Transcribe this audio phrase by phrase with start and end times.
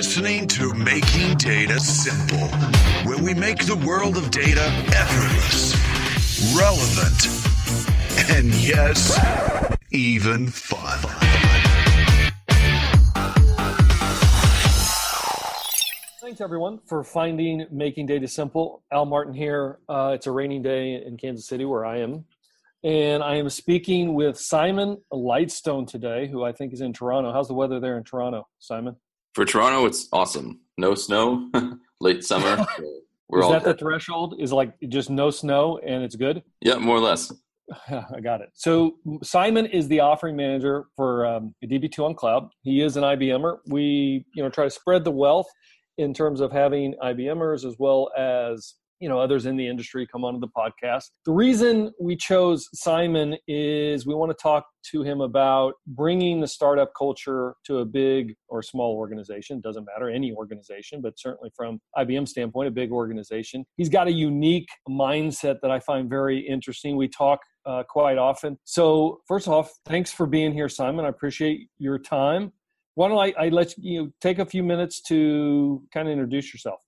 [0.00, 2.48] listening to Making Data Simple,
[3.06, 4.62] where we make the world of data
[4.96, 5.74] effortless,
[6.56, 7.26] relevant,
[8.30, 9.14] and yes,
[9.90, 10.98] even fun.
[16.22, 18.82] Thanks everyone for finding Making Data Simple.
[18.90, 19.80] Al Martin here.
[19.86, 22.24] Uh, it's a rainy day in Kansas City where I am.
[22.82, 27.34] And I am speaking with Simon Lightstone today, who I think is in Toronto.
[27.34, 28.96] How's the weather there in Toronto, Simon?
[29.34, 30.60] For Toronto, it's awesome.
[30.76, 31.50] No snow,
[32.00, 32.66] late summer.
[33.28, 34.34] We're is that the threshold?
[34.40, 36.42] Is like just no snow and it's good?
[36.60, 37.32] Yeah, more or less.
[37.88, 38.50] I got it.
[38.54, 42.48] So Simon is the offering manager for um, DB2 on cloud.
[42.62, 43.58] He is an IBMer.
[43.68, 45.46] We, you know, try to spread the wealth
[45.98, 50.24] in terms of having IBMers as well as you know others in the industry come
[50.24, 51.10] onto the podcast.
[51.24, 56.46] The reason we chose simon is we want to talk to him about bringing the
[56.46, 59.60] startup culture to a big or small organization.
[59.60, 63.64] Doesn't matter any organization but certainly from ibm standpoint a big organization.
[63.76, 66.96] He's got a unique mindset that i find very interesting.
[66.96, 68.58] We talk uh, quite often.
[68.64, 71.04] So first off thanks for being here simon.
[71.04, 72.52] I appreciate your time.
[72.94, 76.80] Why don't I, I let you take a few minutes to kind of introduce yourself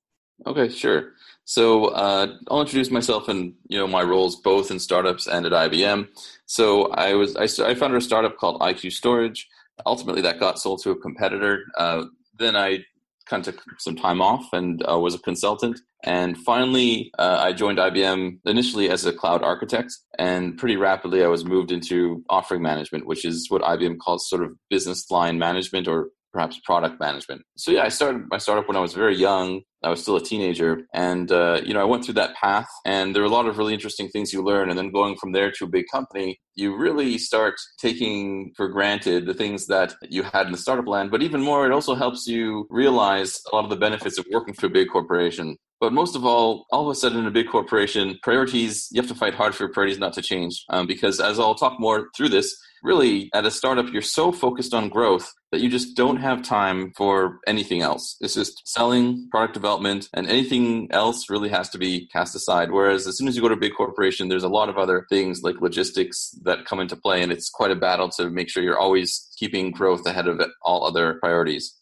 [0.47, 1.13] Okay, sure.
[1.45, 5.53] So uh, I'll introduce myself and you know my roles both in startups and at
[5.53, 6.09] IBM.
[6.47, 9.49] So I was I, I founded a startup called IQ Storage.
[9.87, 11.65] Ultimately, that got sold to a competitor.
[11.77, 12.05] Uh,
[12.39, 12.85] then I
[13.27, 15.81] kind of took some time off and uh, was a consultant.
[16.05, 21.29] And finally, uh, I joined IBM initially as a cloud architect, and pretty rapidly I
[21.29, 25.87] was moved into offering management, which is what IBM calls sort of business line management
[25.87, 27.43] or perhaps product management.
[27.57, 29.63] So yeah, I started my startup when I was very young.
[29.85, 33.15] I was still a teenager, and uh, you know I went through that path, and
[33.15, 34.71] there are a lot of really interesting things you learn.
[34.71, 39.27] And then going from there to a big company, you really start taking for granted
[39.27, 41.11] the things that you had in the startup land.
[41.11, 44.55] But even more, it also helps you realize a lot of the benefits of working
[44.55, 45.57] for a big corporation.
[45.81, 49.11] But most of all, all of a sudden in a big corporation, priorities, you have
[49.11, 50.65] to fight hard for your priorities not to change.
[50.71, 54.75] Um, because as I'll talk more through this, really at a startup you're so focused
[54.75, 59.55] on growth that you just don't have time for anything else it's just selling product
[59.55, 63.43] development and anything else really has to be cast aside whereas as soon as you
[63.43, 66.81] go to a big corporation there's a lot of other things like logistics that come
[66.81, 70.27] into play and it's quite a battle to make sure you're always keeping growth ahead
[70.27, 71.79] of all other priorities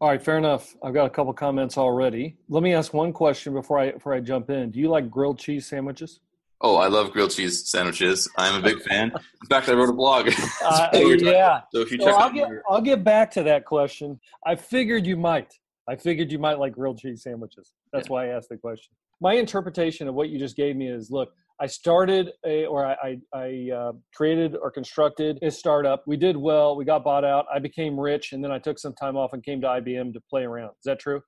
[0.00, 0.76] all right, fair enough.
[0.80, 2.36] I've got a couple comments already.
[2.48, 4.70] Let me ask one question before I before I jump in.
[4.70, 6.20] Do you like grilled cheese sandwiches?
[6.60, 8.28] Oh, I love grilled cheese sandwiches.
[8.36, 9.12] I'm a big fan.
[9.12, 10.28] In fact, I wrote a blog.
[10.64, 11.60] uh, yeah.
[11.72, 12.62] So if you check I'll, get, your...
[12.68, 14.18] I'll get back to that question.
[14.44, 15.54] I figured you might.
[15.88, 17.72] I figured you might like grilled cheese sandwiches.
[17.92, 18.12] That's yeah.
[18.12, 18.94] why I asked the question.
[19.20, 21.30] My interpretation of what you just gave me is look,
[21.60, 26.04] I started a, or I, I, I uh, created or constructed a startup.
[26.06, 26.76] We did well.
[26.76, 27.46] We got bought out.
[27.52, 30.20] I became rich, and then I took some time off and came to IBM to
[30.30, 30.70] play around.
[30.70, 31.20] Is that true?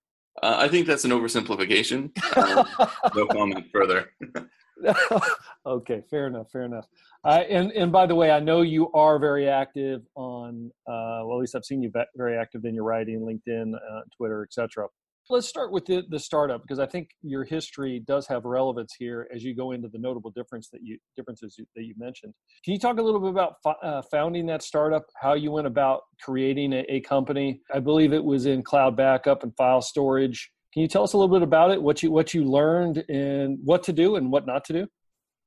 [0.43, 2.11] Uh, I think that's an oversimplification.
[2.37, 2.87] Uh,
[3.17, 4.11] no comment further.
[5.67, 6.51] okay, fair enough.
[6.51, 6.87] Fair enough.
[7.25, 10.71] And and by the way, I know you are very active on.
[10.87, 14.43] Uh, well, at least I've seen you very active in your writing, LinkedIn, uh, Twitter,
[14.43, 14.87] etc.
[15.29, 19.29] Let's start with the, the startup because I think your history does have relevance here
[19.33, 22.35] as you go into the notable difference that you differences that you mentioned.
[22.65, 25.07] Can you talk a little bit about uh, founding that startup?
[25.21, 27.61] How you went about creating a, a company?
[27.73, 31.17] I believe it was in cloud backup and file storage can you tell us a
[31.17, 31.83] little bit about it?
[31.83, 34.87] What you what you learned and what to do and what not to do?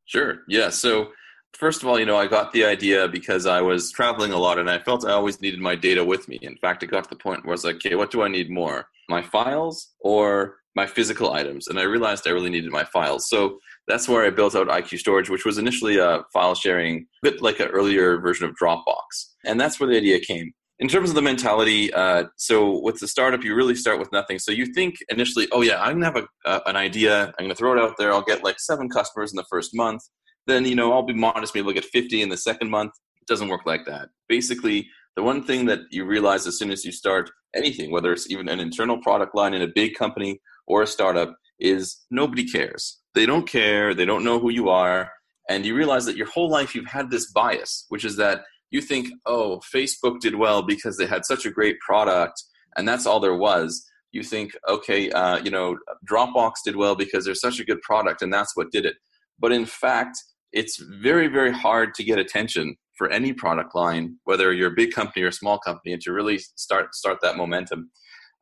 [0.06, 0.40] Sure.
[0.48, 0.70] Yeah.
[0.70, 1.12] So
[1.54, 4.60] first of all, you know, I got the idea because I was traveling a lot
[4.60, 6.40] and I felt I always needed my data with me.
[6.42, 8.28] In fact, it got to the point where I was like, okay, what do I
[8.28, 8.88] need more?
[9.10, 11.68] My files or my physical items?
[11.68, 13.30] And I realized I really needed my files.
[13.30, 17.42] So that's where I built out IQ Storage, which was initially a file sharing, bit
[17.42, 19.28] like an earlier version of Dropbox.
[19.46, 23.08] And that's where the idea came in terms of the mentality, uh, so with the
[23.08, 24.40] startup, you really start with nothing.
[24.40, 27.34] So you think initially, oh yeah, I'm gonna have a, uh, an idea.
[27.38, 28.12] I'm gonna throw it out there.
[28.12, 30.02] I'll get like seven customers in the first month.
[30.48, 31.54] Then you know I'll be modest.
[31.54, 32.92] Maybe I'll get 50 in the second month.
[33.22, 34.10] It doesn't work like that.
[34.28, 38.30] Basically, the one thing that you realize as soon as you start anything, whether it's
[38.32, 43.00] even an internal product line in a big company or a startup, is nobody cares.
[43.14, 43.94] They don't care.
[43.94, 45.12] They don't know who you are.
[45.50, 48.44] And you realize that your whole life you've had this bias, which is that
[48.74, 52.44] you think, oh, Facebook did well because they had such a great product,
[52.76, 53.86] and that's all there was.
[54.12, 55.78] You think, okay, uh, you know,
[56.10, 58.96] Dropbox did well because they're such a good product, and that's what did it.
[59.40, 60.18] But in fact,
[60.52, 64.92] it's very, very hard to get attention for any product line, whether you're a big
[64.92, 67.92] company or a small company, and to really start start that momentum.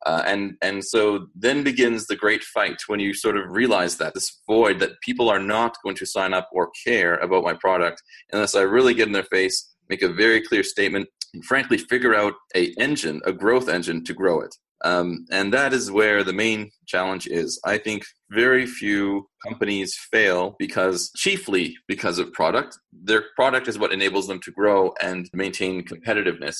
[0.06, 4.14] Uh, and and so then begins the great fight when you sort of realize that
[4.14, 8.02] this void that people are not going to sign up or care about my product
[8.32, 12.14] unless I really get in their face make a very clear statement, and frankly, figure
[12.14, 14.54] out a engine, a growth engine to grow it.
[14.84, 17.60] Um, and that is where the main challenge is.
[17.64, 18.00] I think
[18.30, 22.78] very few companies fail because, chiefly because of product.
[23.10, 26.56] Their product is what enables them to grow and maintain competitiveness.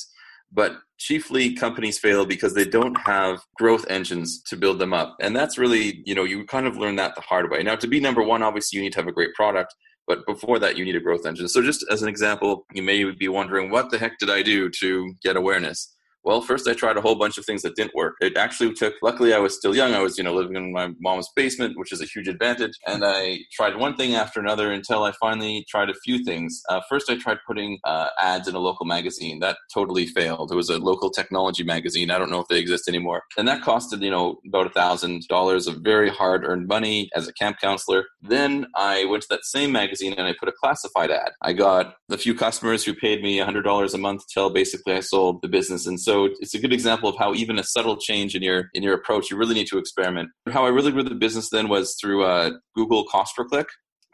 [0.59, 5.09] But chiefly companies fail because they don't have growth engines to build them up.
[5.19, 7.63] And that's really, you know, you kind of learn that the hard way.
[7.63, 9.73] Now, to be number one, obviously, you need to have a great product.
[10.07, 11.47] But before that, you need a growth engine.
[11.47, 14.69] So, just as an example, you may be wondering, what the heck did I do
[14.69, 15.95] to get awareness?
[16.23, 18.15] Well, first I tried a whole bunch of things that didn't work.
[18.21, 19.93] It actually took, luckily I was still young.
[19.93, 22.73] I was, you know, living in my mom's basement, which is a huge advantage.
[22.87, 26.61] And I tried one thing after another until I finally tried a few things.
[26.69, 29.39] Uh, first, I tried putting uh, ads in a local magazine.
[29.39, 30.51] That totally failed.
[30.51, 32.09] It was a local technology magazine.
[32.11, 33.23] I don't know if they exist anymore.
[33.37, 37.27] And that costed, you know, about a thousand dollars of very hard earned money as
[37.27, 38.05] a camp counselor.
[38.21, 41.31] Then I went to that same magazine and I put a classified ad.
[41.41, 45.41] I got a few customers who paid me $100 a month till basically I sold
[45.41, 45.85] the business.
[45.87, 48.69] And so so it's a good example of how even a subtle change in your
[48.75, 50.29] in your approach, you really need to experiment.
[50.47, 53.67] How I really grew the business then was through uh, Google cost per click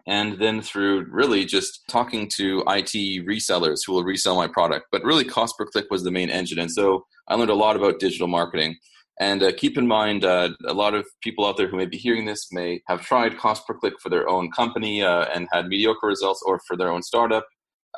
[0.07, 2.93] and then through really just talking to IT
[3.27, 4.85] resellers who will resell my product.
[4.93, 6.59] But really, cost per click was the main engine.
[6.59, 8.77] And so I learned a lot about digital marketing.
[9.19, 11.97] And uh, keep in mind, uh, a lot of people out there who may be
[11.97, 15.67] hearing this may have tried cost per click for their own company uh, and had
[15.67, 17.45] mediocre results, or for their own startup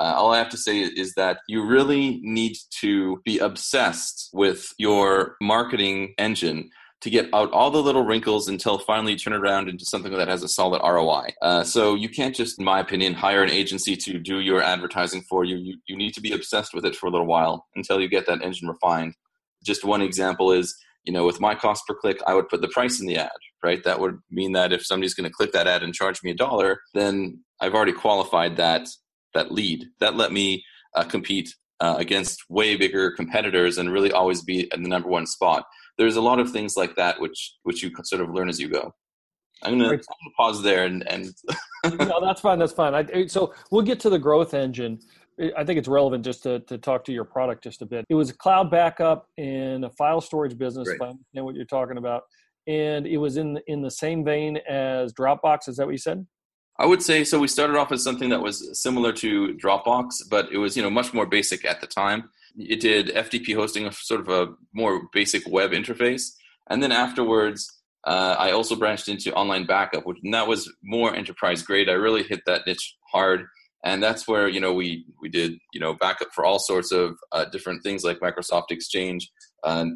[0.01, 4.73] uh, all I have to say is that you really need to be obsessed with
[4.79, 6.71] your marketing engine
[7.01, 10.11] to get out all the little wrinkles until finally you turn it around into something
[10.13, 11.29] that has a solid ROI.
[11.41, 15.21] Uh, so you can't just, in my opinion, hire an agency to do your advertising
[15.29, 15.57] for you.
[15.57, 15.77] you.
[15.87, 18.43] You need to be obsessed with it for a little while until you get that
[18.43, 19.13] engine refined.
[19.63, 22.67] Just one example is, you know, with my cost per click, I would put the
[22.69, 23.29] price in the ad,
[23.63, 23.83] right?
[23.83, 26.35] That would mean that if somebody's going to click that ad and charge me a
[26.35, 28.87] dollar, then I've already qualified that
[29.33, 29.85] that lead.
[29.99, 30.63] That let me
[30.95, 35.25] uh, compete uh, against way bigger competitors and really always be in the number one
[35.25, 35.65] spot.
[35.97, 38.69] There's a lot of things like that which which you sort of learn as you
[38.69, 38.93] go.
[39.63, 40.05] I'm gonna, right.
[40.37, 41.07] pause there and.
[41.07, 41.29] and
[41.99, 42.59] no, that's fine.
[42.59, 42.95] That's fine.
[42.95, 44.99] I, so we'll get to the growth engine.
[45.57, 48.05] I think it's relevant just to, to talk to your product just a bit.
[48.09, 50.87] It was a cloud backup and a file storage business.
[50.87, 50.95] Right.
[50.95, 52.23] If I understand what you're talking about,
[52.67, 55.67] and it was in in the same vein as Dropbox.
[55.67, 56.25] Is that what you said?
[56.79, 57.39] I would say so.
[57.39, 60.89] We started off as something that was similar to Dropbox, but it was you know
[60.89, 62.29] much more basic at the time.
[62.57, 66.31] It did FTP hosting, sort of a more basic web interface,
[66.69, 71.13] and then afterwards, uh, I also branched into online backup, which and that was more
[71.13, 71.89] enterprise grade.
[71.89, 73.45] I really hit that niche hard,
[73.83, 77.17] and that's where you know we we did you know backup for all sorts of
[77.31, 79.29] uh, different things like Microsoft Exchange.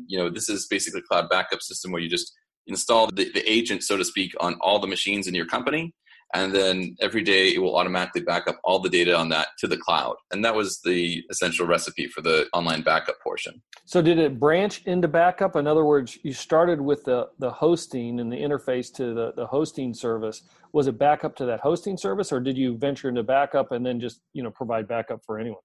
[0.08, 2.32] You know, this is basically a cloud backup system where you just
[2.68, 5.94] install the, the agent, so to speak, on all the machines in your company
[6.36, 9.68] and then every day it will automatically back up all the data on that to
[9.68, 10.16] the cloud.
[10.32, 13.62] And that was the essential recipe for the online backup portion.
[13.86, 15.56] So did it branch into backup?
[15.56, 19.48] In other words you started with the, the hosting and the interface to the, the
[19.48, 20.44] hosting service.
[20.74, 24.00] Was it backup to that hosting service or did you venture into backup and then
[24.00, 25.62] just you know provide backup for anyone?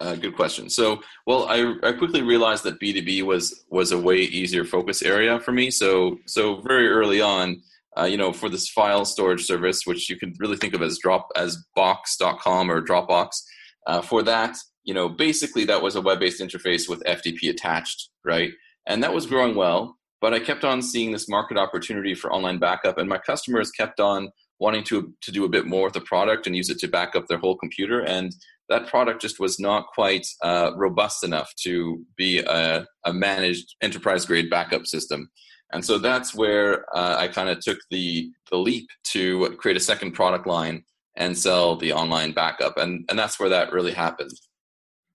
[0.00, 0.68] Uh, good question.
[0.68, 4.64] So, well, I, I quickly realized that B two B was was a way easier
[4.64, 5.70] focus area for me.
[5.70, 7.62] So, so very early on,
[7.98, 10.98] uh, you know, for this file storage service, which you can really think of as
[10.98, 13.28] drop as box.com or Dropbox.
[13.86, 18.52] Uh, for that, you know, basically that was a web-based interface with FTP attached, right?
[18.86, 22.58] And that was growing well, but I kept on seeing this market opportunity for online
[22.58, 26.00] backup, and my customers kept on wanting to to do a bit more with the
[26.00, 28.34] product and use it to back up their whole computer, and
[28.68, 34.24] that product just was not quite uh, robust enough to be a, a managed enterprise
[34.24, 35.30] grade backup system.
[35.72, 39.80] And so that's where uh, I kind of took the, the leap to create a
[39.80, 40.84] second product line
[41.16, 42.76] and sell the online backup.
[42.76, 44.32] And, and that's where that really happened.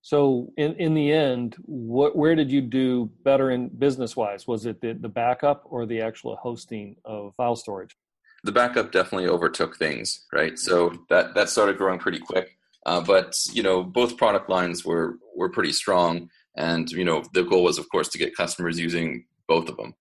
[0.02, 4.48] So in, in the end, what, where did you do better in business wise?
[4.48, 7.96] Was it the, the backup or the actual hosting of file storage?
[8.44, 10.58] The backup definitely overtook things, right?
[10.58, 12.58] So that, that started growing pretty quick.
[12.86, 17.44] Uh, but you know, both product lines were were pretty strong, and you know, the
[17.44, 19.94] goal was, of course, to get customers using both of them.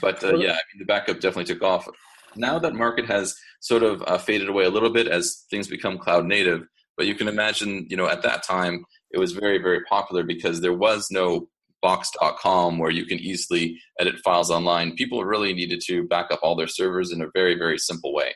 [0.00, 1.88] But uh, yeah, I mean, the backup definitely took off.
[2.36, 5.98] Now that market has sort of uh, faded away a little bit as things become
[5.98, 9.82] cloud native, but you can imagine, you know, at that time it was very, very
[9.84, 11.48] popular because there was no
[11.82, 14.96] box.com where you can easily edit files online.
[14.96, 18.34] People really needed to back up all their servers in a very, very simple way.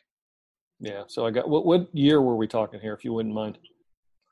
[0.81, 1.05] Yeah.
[1.09, 3.59] So I got what what year were we talking here, if you wouldn't mind?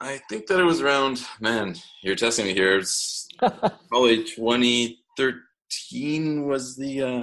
[0.00, 1.26] I think that it was around.
[1.40, 2.78] Man, you're testing me here.
[2.78, 3.26] It's
[3.88, 7.22] probably 2013 Teen was the uh,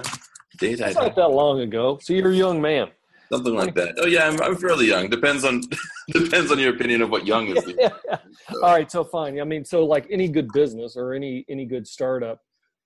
[0.58, 0.80] date.
[0.80, 1.98] It's not that long ago.
[2.02, 2.88] So you're a young man.
[3.32, 3.94] Something like that.
[3.98, 5.08] Oh yeah, I'm, I'm fairly young.
[5.08, 5.62] Depends on
[6.10, 7.74] depends on your opinion of what young is.
[7.78, 7.90] yeah.
[8.52, 8.62] So.
[8.62, 9.40] All right, so fine.
[9.40, 12.40] I mean, so like any good business or any any good startup,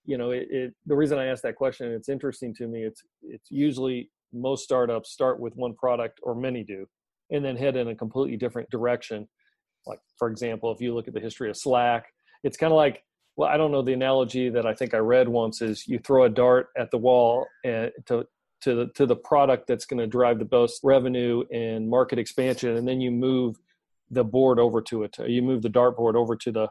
[0.05, 2.85] you know, it, it the reason I asked that question, it's interesting to me.
[2.85, 6.87] It's it's usually most startups start with one product or many do,
[7.31, 9.27] and then head in a completely different direction.
[9.87, 12.07] Like for example, if you look at the history of Slack,
[12.45, 13.03] it's kind of like
[13.39, 16.25] well, I don't know the analogy that I think I read once is you throw
[16.25, 18.27] a dart at the wall and to
[18.63, 22.77] to the to the product that's going to drive the most revenue and market expansion,
[22.77, 23.55] and then you move
[24.11, 25.17] the board over to it.
[25.25, 26.69] You move the dartboard over to the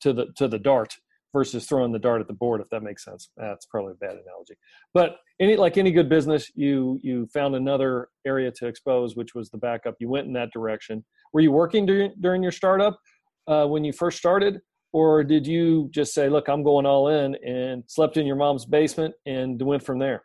[0.00, 0.96] to the to the dart
[1.34, 2.62] versus throwing the dart at the board.
[2.62, 4.54] If that makes sense, that's probably a bad analogy.
[4.94, 9.50] But any like any good business, you you found another area to expose, which was
[9.50, 9.96] the backup.
[10.00, 11.04] You went in that direction.
[11.34, 12.98] Were you working during during your startup
[13.46, 14.62] uh, when you first started?
[14.96, 18.64] Or did you just say, "Look, I'm going all in," and slept in your mom's
[18.64, 20.24] basement and went from there?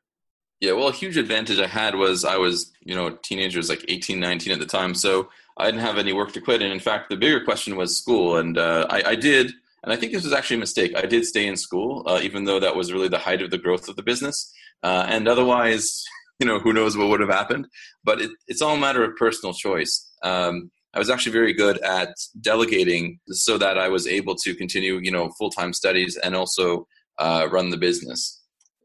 [0.61, 4.17] Yeah, well, a huge advantage I had was I was, you know, teenagers like 18,
[4.17, 4.95] 19 at the time.
[4.95, 6.61] So I didn't have any work to quit.
[6.61, 8.37] And in fact, the bigger question was school.
[8.37, 9.51] And uh, I, I, did,
[9.83, 10.93] and I think this was actually a mistake.
[10.95, 13.57] I did stay in school, uh, even though that was really the height of the
[13.57, 14.53] growth of the business.
[14.83, 16.01] Uh, and otherwise,
[16.39, 17.67] you know, who knows what would have happened.
[18.05, 20.09] But it, it's all a matter of personal choice.
[20.23, 24.99] Um, I was actually very good at delegating so that I was able to continue,
[25.01, 28.41] you know, full time studies and also uh, run the business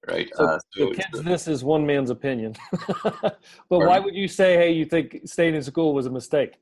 [0.08, 0.30] right?
[0.34, 2.54] So, uh, so, kids, this is one man's opinion.
[3.02, 6.54] but why would you say, hey, you think staying in school was a mistake?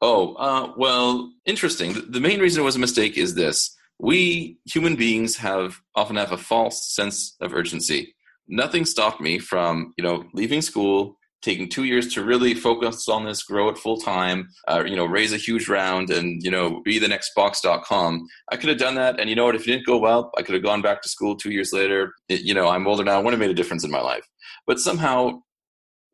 [0.00, 1.94] Oh, uh, well, interesting.
[2.10, 6.32] The main reason it was a mistake is this: we human beings have often have
[6.32, 8.14] a false sense of urgency.
[8.46, 13.24] Nothing stopped me from, you know, leaving school, taking two years to really focus on
[13.24, 16.80] this, grow it full time, uh, you know, raise a huge round and, you know,
[16.84, 18.26] be the next box.com.
[18.50, 19.20] I could have done that.
[19.20, 19.54] And you know what?
[19.54, 22.14] If it didn't go well, I could have gone back to school two years later.
[22.30, 23.12] It, you know, I'm older now.
[23.12, 24.26] I wouldn't have made a difference in my life.
[24.66, 25.42] But somehow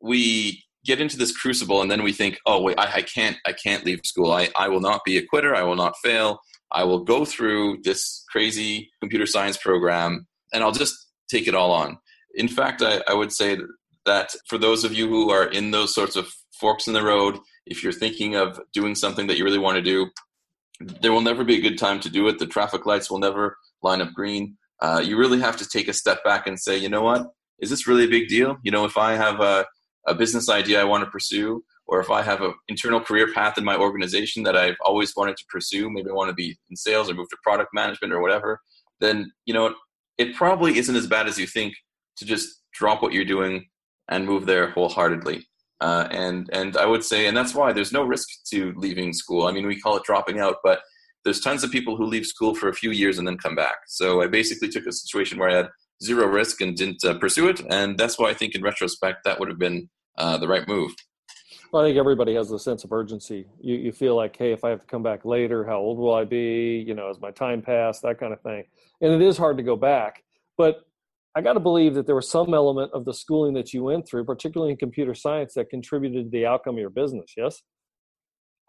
[0.01, 3.53] we get into this crucible and then we think, oh, wait, I, I can't, I
[3.53, 4.33] can't leave school.
[4.33, 5.55] I, I will not be a quitter.
[5.55, 6.41] I will not fail.
[6.73, 10.95] I will go through this crazy computer science program and I'll just
[11.29, 11.97] take it all on.
[12.35, 13.57] In fact, I, I would say
[14.05, 17.37] that for those of you who are in those sorts of forks in the road,
[17.65, 20.09] if you're thinking of doing something that you really want to do,
[21.01, 22.39] there will never be a good time to do it.
[22.39, 24.57] The traffic lights will never line up green.
[24.81, 27.27] Uh, you really have to take a step back and say, you know what?
[27.59, 28.57] Is this really a big deal?
[28.63, 29.65] You know, if I have a,
[30.07, 33.57] a business idea I want to pursue, or if I have an internal career path
[33.57, 36.75] in my organization that I've always wanted to pursue, maybe I want to be in
[36.75, 38.59] sales or move to product management or whatever,
[38.99, 39.75] then, you know,
[40.17, 41.75] it probably isn't as bad as you think
[42.17, 43.65] to just drop what you're doing
[44.09, 45.47] and move there wholeheartedly.
[45.79, 49.47] Uh, and and I would say, and that's why there's no risk to leaving school.
[49.47, 50.81] I mean, we call it dropping out, but
[51.23, 53.75] there's tons of people who leave school for a few years and then come back.
[53.87, 55.69] So I basically took a situation where I had
[56.03, 59.39] zero risk and didn't uh, pursue it, and that's why I think, in retrospect, that
[59.39, 60.93] would have been uh, the right move.
[61.71, 63.47] Well, I think everybody has a sense of urgency.
[63.59, 66.13] You you feel like, hey, if I have to come back later, how old will
[66.13, 66.83] I be?
[66.85, 68.01] You know, as my time passed?
[68.03, 68.65] That kind of thing.
[68.99, 70.23] And it is hard to go back,
[70.57, 70.85] but
[71.35, 74.07] I got to believe that there was some element of the schooling that you went
[74.07, 77.33] through, particularly in computer science, that contributed to the outcome of your business.
[77.37, 77.61] Yes.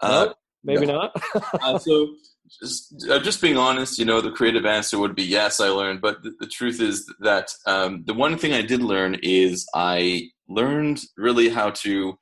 [0.00, 0.34] Uh, no?
[0.64, 0.92] Maybe no.
[0.92, 1.22] not.
[1.62, 2.14] uh, so,
[2.60, 5.58] just, uh, just being honest, you know, the creative answer would be yes.
[5.58, 9.16] I learned, but the, the truth is that um, the one thing I did learn
[9.22, 12.16] is I learned really how to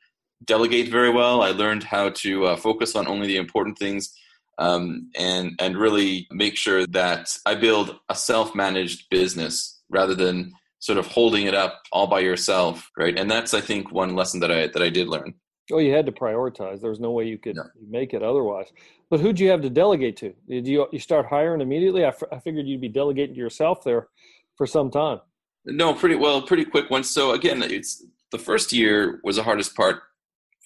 [0.44, 1.42] delegate very well.
[1.42, 4.11] I learned how to uh, focus on only the important things.
[4.59, 10.99] Um, and and really make sure that I build a self-managed business rather than sort
[10.99, 13.18] of holding it up all by yourself, right?
[13.18, 15.35] And that's I think one lesson that I that I did learn.
[15.73, 16.80] Oh, you had to prioritize.
[16.80, 17.56] There was no way you could
[17.88, 18.73] make it otherwise.
[19.09, 20.35] But who'd you have to delegate to?
[20.49, 22.04] Did you you start hiring immediately?
[22.04, 24.09] I, f- I figured you'd be delegating to yourself there
[24.56, 25.20] for some time.
[25.64, 27.11] No, pretty well, pretty quick once.
[27.11, 30.02] So again, it's the first year was the hardest part,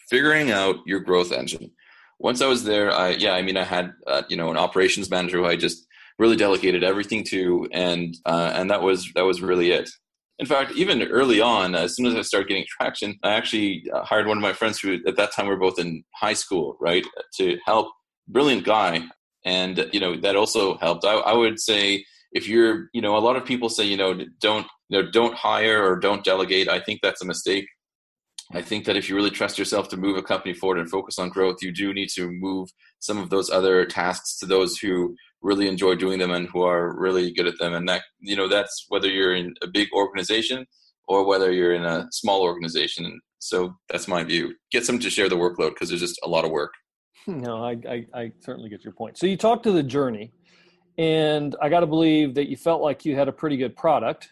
[0.08, 1.72] figuring out your growth engine.
[2.20, 5.10] Once I was there, I yeah, I mean, I had uh, you know an operations
[5.10, 5.86] manager who I just
[6.18, 9.88] really delegated everything to, and uh, and that was that was really it.
[10.38, 14.02] In fact, even early on, as soon as I started getting traction, I actually uh,
[14.02, 16.76] hired one of my friends who, at that time, we were both in high school,
[16.80, 17.06] right,
[17.36, 17.92] to help.
[18.26, 19.02] Brilliant guy,
[19.44, 21.04] and you know that also helped.
[21.04, 22.04] I, I would say
[22.34, 25.34] if you're, you know, a lot of people say, you know, don't, you know, don't
[25.34, 26.68] hire or don't delegate.
[26.68, 27.66] I think that's a mistake.
[28.52, 31.18] I think that if you really trust yourself to move a company forward and focus
[31.18, 32.68] on growth, you do need to move
[32.98, 36.98] some of those other tasks to those who really enjoy doing them and who are
[36.98, 37.74] really good at them.
[37.74, 40.66] And that, you know, that's whether you're in a big organization
[41.06, 43.20] or whether you're in a small organization.
[43.38, 44.54] So that's my view.
[44.72, 46.72] Get some to share the workload because there's just a lot of work.
[47.26, 49.18] No, I, I, I certainly get your point.
[49.18, 50.32] So you talked to the journey,
[50.96, 54.30] and I got to believe that you felt like you had a pretty good product.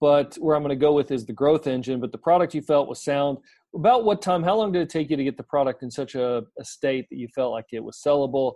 [0.00, 1.98] But where I'm going to go with is the growth engine.
[1.98, 3.38] But the product you felt was sound.
[3.74, 4.42] About what time?
[4.42, 7.06] How long did it take you to get the product in such a, a state
[7.10, 8.54] that you felt like it was sellable?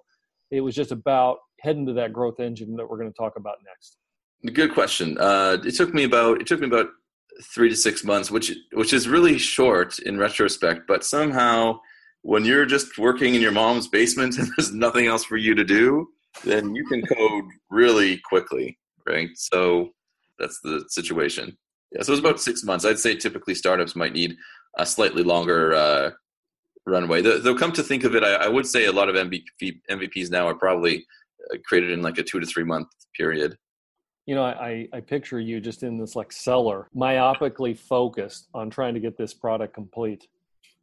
[0.51, 3.57] It was just about heading into that growth engine that we're going to talk about
[3.67, 3.97] next.
[4.55, 5.19] Good question.
[5.19, 6.89] Uh, it took me about it took me about
[7.55, 10.83] three to six months, which which is really short in retrospect.
[10.89, 11.81] But somehow,
[12.23, 15.65] when you're just working in your mom's basement and there's nothing else for you to
[15.65, 16.09] do,
[16.45, 19.29] then you can code really quickly, right?
[19.35, 19.91] So
[20.39, 21.57] that's the situation.
[21.93, 22.85] Yeah, so it was about six months.
[22.85, 24.37] I'd say typically startups might need
[24.79, 26.11] a slightly longer uh,
[26.87, 27.21] runway.
[27.21, 30.31] Though, come to think of it, I, I, would say a lot of MVP, MVPs
[30.31, 31.05] now are probably
[31.65, 33.57] created in like a two to three month period
[34.31, 38.95] you know, I, I picture you just in this like cellar, myopically focused on trying
[38.95, 40.29] to get this product complete.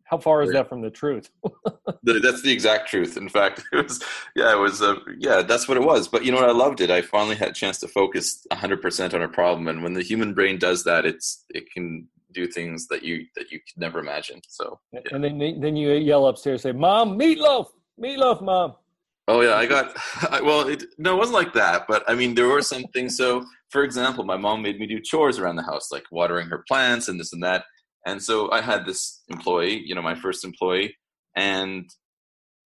[0.03, 1.29] How far is that from the truth?
[2.03, 3.15] that's the exact truth.
[3.15, 4.03] In fact, it was,
[4.35, 6.09] yeah, it was, uh, yeah, that's what it was.
[6.09, 6.49] But you know what?
[6.49, 6.91] I loved it.
[6.91, 9.69] I finally had a chance to focus 100% on a problem.
[9.69, 13.49] And when the human brain does that, it's, it can do things that you, that
[13.49, 14.41] you could never imagine.
[14.49, 14.99] So, yeah.
[15.11, 18.75] and then, then you yell upstairs, say, mom, meatloaf, meatloaf, mom.
[19.27, 19.95] Oh yeah, I got.
[20.31, 21.85] I, well, it, no, it wasn't like that.
[21.87, 23.17] But I mean, there were some things.
[23.17, 26.63] So, for example, my mom made me do chores around the house, like watering her
[26.67, 27.65] plants and this and that.
[28.05, 30.95] And so I had this employee, you know, my first employee,
[31.35, 31.89] and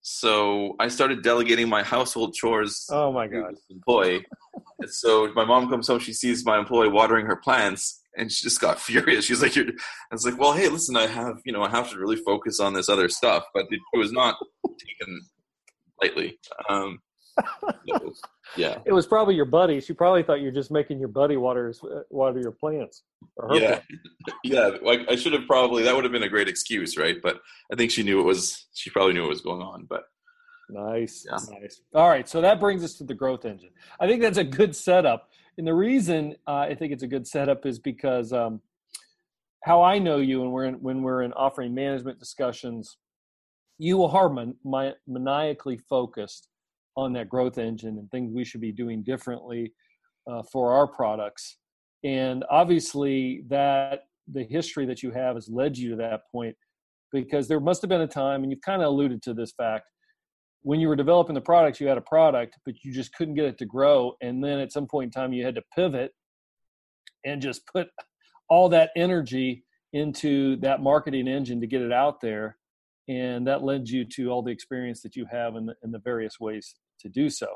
[0.02, 2.88] so I started delegating my household chores.
[2.92, 4.24] Oh my god, employee.
[4.88, 8.62] so my mom comes home, she sees my employee watering her plants, and she just
[8.62, 9.26] got furious.
[9.26, 11.90] She's like, "You're," I was like, "Well, hey, listen, I have, you know, I have
[11.92, 14.36] to really focus on this other stuff." But it, it was not
[14.80, 15.22] taken
[16.02, 16.40] lightly.
[16.70, 17.00] Um,
[17.88, 18.14] so,
[18.58, 19.80] yeah, it was probably your buddy.
[19.80, 21.74] She probably thought you're just making your buddy water
[22.10, 23.04] water your plants.
[23.54, 23.80] yeah,
[24.44, 24.72] yeah.
[24.82, 27.18] Like I should have probably that would have been a great excuse, right?
[27.22, 27.40] But
[27.72, 28.68] I think she knew it was.
[28.74, 29.86] She probably knew what was going on.
[29.90, 30.04] But
[30.70, 31.38] nice, yeah.
[31.60, 31.82] nice.
[31.94, 33.72] All right, so that brings us to the growth engine.
[34.00, 37.28] I think that's a good setup, and the reason uh, I think it's a good
[37.28, 38.62] setup is because um,
[39.64, 42.98] how I know you, and we're in, when we're in offering management discussions
[43.82, 44.54] you are man,
[45.08, 46.50] maniacally focused
[46.96, 49.74] on that growth engine and things we should be doing differently
[50.32, 51.58] uh, for our products.
[52.04, 56.56] And obviously, that the history that you have has led you to that point
[57.12, 59.86] because there must have been a time, and you've kind of alluded to this fact,
[60.62, 63.46] when you were developing the products, you had a product, but you just couldn't get
[63.46, 64.14] it to grow.
[64.22, 66.12] And then at some point in time, you had to pivot
[67.26, 67.88] and just put
[68.48, 72.58] all that energy into that marketing engine to get it out there
[73.12, 76.00] and that led you to all the experience that you have in the, in the
[76.00, 77.48] various ways to do so.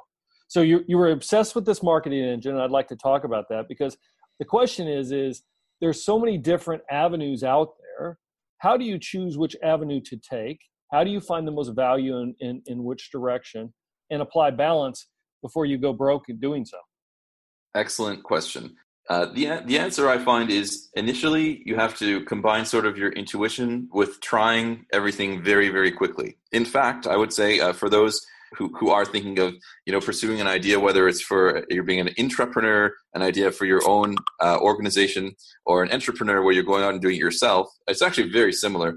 [0.47, 3.45] So you, you were obsessed with this marketing engine and i'd like to talk about
[3.49, 3.97] that because
[4.39, 5.43] the question is is
[5.81, 8.17] there's so many different avenues out there.
[8.59, 10.59] How do you choose which avenue to take?
[10.91, 13.73] How do you find the most value in, in, in which direction?
[14.09, 15.07] And apply balance
[15.41, 16.77] before you go broke in doing so.
[17.75, 18.75] Excellent question
[19.09, 23.11] uh, the the answer I find is initially you have to combine sort of your
[23.11, 26.37] intuition with trying everything very very quickly.
[26.51, 28.25] In fact, I would say uh, for those
[28.57, 29.53] who, who are thinking of
[29.85, 33.65] you know pursuing an idea, whether it's for you're being an entrepreneur, an idea for
[33.65, 37.67] your own uh, organization, or an entrepreneur where you're going out and doing it yourself,
[37.87, 38.95] it's actually very similar.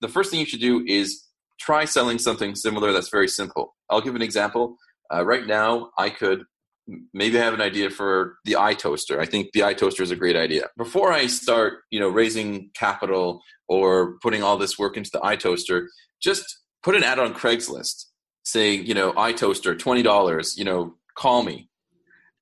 [0.00, 1.24] The first thing you should do is
[1.60, 3.74] try selling something similar that's very simple.
[3.90, 4.76] I'll give an example.
[5.12, 6.44] Uh, right now, I could
[7.12, 9.18] maybe I have an idea for the iToaster.
[9.18, 10.68] I think the iToaster is a great idea.
[10.76, 15.86] Before I start, you know, raising capital or putting all this work into the iToaster,
[16.22, 16.44] just
[16.82, 18.04] put an ad on Craigslist
[18.44, 21.68] saying, you know, iToaster, $20, you know, call me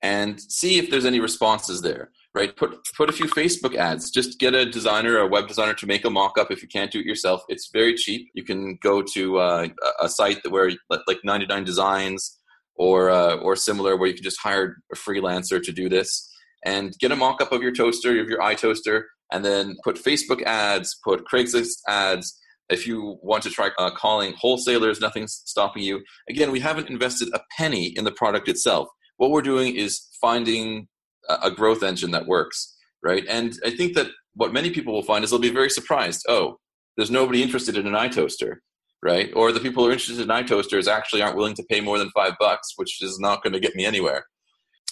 [0.03, 2.11] and see if there's any responses there.
[2.37, 4.11] Right, put put a few Facebook ads.
[4.11, 6.51] Just get a designer, a web designer, to make a mock-up.
[6.51, 8.29] If you can't do it yourself, it's very cheap.
[8.35, 9.69] You can go to uh,
[10.01, 12.37] a site that where like 99 Designs
[12.77, 16.31] or uh, or similar where you can just hire a freelancer to do this
[16.65, 20.99] and get a mock-up of your toaster of your iToaster and then put facebook ads
[21.05, 22.41] put craigslist ads.
[22.71, 26.03] If you want to try uh, calling wholesalers nothing's stopping you.
[26.29, 28.89] Again we haven't invested a penny in the product itself.
[29.19, 30.89] What we're doing is finding
[31.29, 33.25] a growth engine that works right?
[33.29, 36.25] And i think that what many people will find is they'll be very surprised.
[36.29, 36.57] Oh
[36.97, 38.57] there's nobody interested in an iToaster
[39.05, 39.31] right?
[39.37, 42.11] Or the people who are interested in iToasters actually aren't willing to pay more than
[42.11, 44.25] five bucks, which is not going to get me anywhere.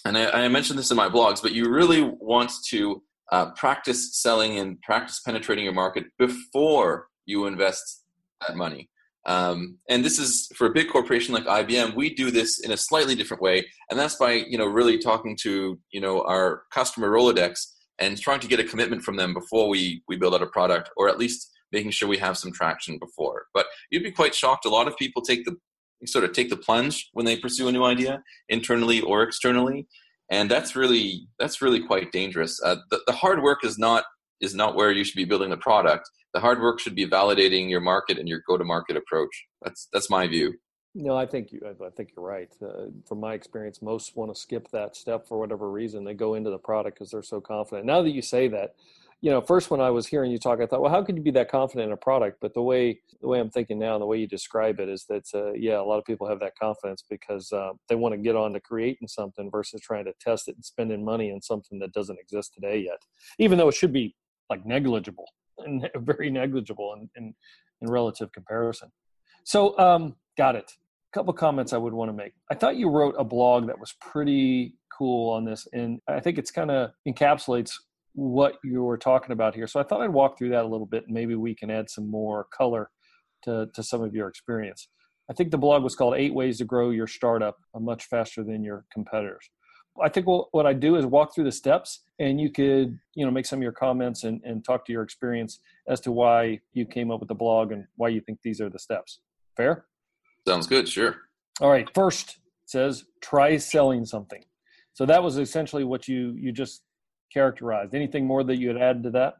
[0.05, 4.21] And I, I, mentioned this in my blogs, but you really want to uh, practice
[4.21, 8.05] selling and practice penetrating your market before you invest
[8.47, 8.91] that money.
[9.25, 11.95] Um, and this is for a big corporation like IBM.
[11.95, 15.37] We do this in a slightly different way, and that's by you know really talking
[15.43, 17.55] to you know our customer Rolodex
[18.01, 20.91] and trying to get a commitment from them before we we build out a product,
[20.97, 23.47] or at least making sure we have some traction before.
[23.55, 24.67] But you'd be quite shocked.
[24.67, 25.57] A lot of people take the
[26.07, 29.87] sort of take the plunge when they pursue a new idea, internally or externally,
[30.31, 32.61] and that's really that's really quite dangerous.
[32.65, 34.05] Uh, the, the hard work is not
[34.41, 36.09] is not where you should be building the product.
[36.35, 39.47] The hard work should be validating your market and your go to market approach.
[39.63, 40.55] That's that's my view.
[40.95, 41.61] No, I think you.
[41.65, 42.53] I think you're right.
[42.61, 46.05] Uh, from my experience, most want to skip that step for whatever reason.
[46.05, 47.87] They go into the product because they're so confident.
[47.87, 48.75] Now that you say that,
[49.23, 51.23] you know, first when I was hearing you talk, I thought, well, how could you
[51.23, 52.39] be that confident in a product?
[52.41, 55.05] But the way the way I'm thinking now, and the way you describe it, is
[55.09, 58.19] that uh, yeah, a lot of people have that confidence because uh, they want to
[58.19, 61.79] get on to creating something versus trying to test it and spending money on something
[61.79, 62.99] that doesn't exist today yet,
[63.39, 64.17] even though it should be
[64.51, 67.33] like negligible and very negligible in in,
[67.81, 68.91] in relative comparison.
[69.45, 70.73] So, um, got it
[71.13, 72.33] A couple comments I would want to make.
[72.51, 76.39] I thought you wrote a blog that was pretty cool on this, and I think
[76.39, 77.73] it's kind of encapsulates
[78.15, 79.67] what you were talking about here.
[79.67, 81.89] So I thought I'd walk through that a little bit, and maybe we can add
[81.91, 82.91] some more color
[83.45, 84.89] to, to some of your experience.
[85.31, 88.63] I think the blog was called Eight Ways to Grow Your Startup Much Faster Than
[88.63, 89.49] Your Competitors.
[90.03, 93.31] I think what I do is walk through the steps, and you could, you know,
[93.31, 96.87] make some of your comments and, and talk to your experience as to why you
[96.87, 99.21] came up with the blog and why you think these are the steps.
[99.57, 99.85] Fair?
[100.47, 100.89] Sounds good.
[100.89, 101.17] Sure.
[101.61, 101.89] All right.
[101.95, 104.43] First says try selling something.
[104.95, 106.83] So that was essentially what you you just
[107.33, 107.95] characterized.
[107.95, 109.35] Anything more that you had added to that?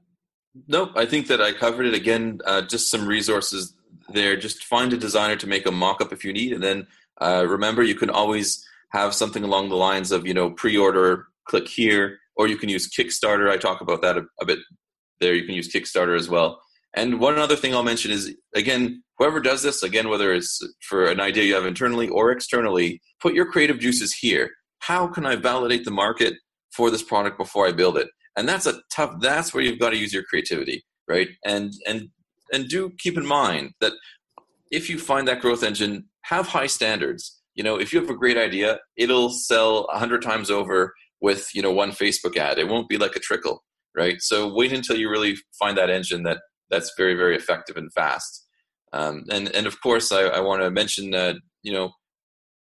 [0.69, 0.93] Nope.
[0.97, 2.41] I think that I covered it again.
[2.45, 3.75] Uh, just some resources
[4.09, 4.37] there.
[4.37, 6.87] Just find a designer to make a mock-up if you need, and then
[7.21, 11.69] uh, remember you can always have something along the lines of you know pre-order, click
[11.69, 13.51] here, or you can use Kickstarter.
[13.51, 14.59] I talk about that a, a bit
[15.21, 15.35] there.
[15.35, 16.61] You can use Kickstarter as well.
[16.95, 21.07] And one other thing I'll mention is again, whoever does this, again, whether it's for
[21.07, 24.51] an idea you have internally or externally, put your creative juices here.
[24.81, 26.35] How can I validate the market
[26.75, 28.09] for this product before I build it?
[28.37, 31.29] And that's a tough that's where you've got to use your creativity, right?
[31.45, 32.09] And and
[32.53, 33.93] and do keep in mind that
[34.71, 37.41] if you find that growth engine, have high standards.
[37.55, 41.49] You know, if you have a great idea, it'll sell a hundred times over with,
[41.55, 42.59] you know, one Facebook ad.
[42.59, 43.63] It won't be like a trickle,
[43.95, 44.17] right?
[44.21, 46.39] So wait until you really find that engine that
[46.71, 48.47] that's very very effective and fast.
[48.95, 51.93] Um, and and of course, I, I want to mention that you know,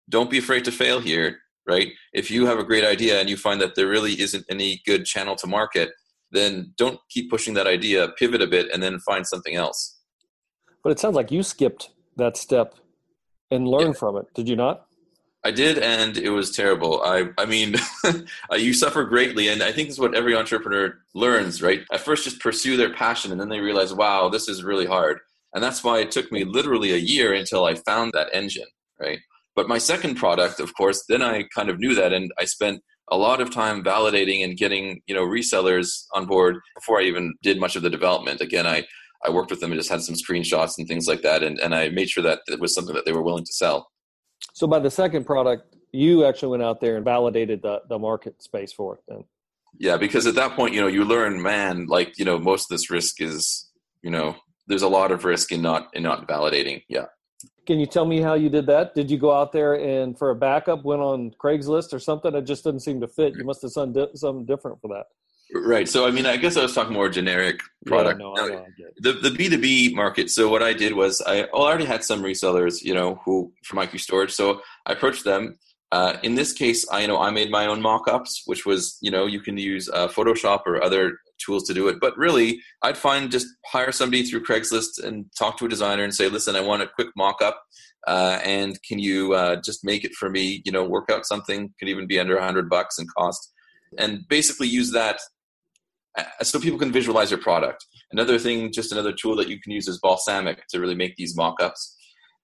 [0.10, 1.39] don't be afraid to fail here.
[1.67, 1.89] Right?
[2.13, 5.06] If you have a great idea and you find that there really isn't any good
[5.06, 5.89] channel to market,
[6.32, 8.10] then don't keep pushing that idea.
[8.17, 9.99] Pivot a bit and then find something else.
[10.84, 12.75] But it sounds like you skipped that step
[13.51, 13.99] and learned yeah.
[13.99, 14.25] from it.
[14.34, 14.88] Did you not?
[15.43, 17.01] I did, and it was terrible.
[17.03, 17.75] I, I mean,
[18.51, 21.84] uh, you suffer greatly, and I think this is what every entrepreneur learns, right?
[21.91, 25.19] At first, just pursue their passion, and then they realize, wow, this is really hard.
[25.53, 28.67] And that's why it took me literally a year until I found that engine,
[28.99, 29.19] right?
[29.58, 32.80] But my second product, of course, then I kind of knew that, and I spent
[33.10, 37.34] a lot of time validating and getting you know resellers on board before I even
[37.41, 38.39] did much of the development.
[38.39, 38.86] Again, I
[39.26, 41.74] I worked with them and just had some screenshots and things like that, and, and
[41.74, 43.89] I made sure that it was something that they were willing to sell.
[44.54, 48.43] So by the second product, you actually went out there and validated the, the market
[48.43, 49.24] space for it then.
[49.80, 52.76] Yeah, because at that point, you know, you learn, man, like, you know, most of
[52.76, 53.72] this risk is,
[54.04, 54.36] you know,
[54.67, 56.84] there's a lot of risk in not in not validating.
[56.88, 57.06] Yeah.
[57.67, 58.95] Can you tell me how you did that?
[58.95, 62.45] Did you go out there and for a backup went on Craigslist or something that
[62.45, 63.36] just didn't seem to fit?
[63.36, 65.08] You must have done di- something different for that.
[65.53, 65.88] Right.
[65.88, 68.21] So, I mean, I guess I was talking more generic product.
[68.21, 68.65] Yeah, no, I know,
[68.99, 70.30] the the B two B market.
[70.30, 73.80] So, what I did was I, I already had some resellers, you know, who from
[73.80, 74.32] IQ Storage.
[74.32, 75.58] So, I approached them.
[75.91, 79.12] Uh, in this case, I you know I made my own mock-ups, which was you
[79.12, 81.97] know you can use uh, Photoshop or other tools to do it.
[82.00, 86.13] But really, I'd find just hire somebody through Craigslist and talk to a designer and
[86.13, 87.62] say, listen, I want a quick mock-up,
[88.08, 90.62] uh, and can you uh, just make it for me?
[90.65, 93.54] You know, work out something could even be under a hundred bucks in cost,
[93.97, 95.19] and basically use that
[96.17, 97.86] uh, so people can visualize your product.
[98.12, 101.36] Another thing, just another tool that you can use is Balsamiq to really make these
[101.36, 101.95] mock-ups.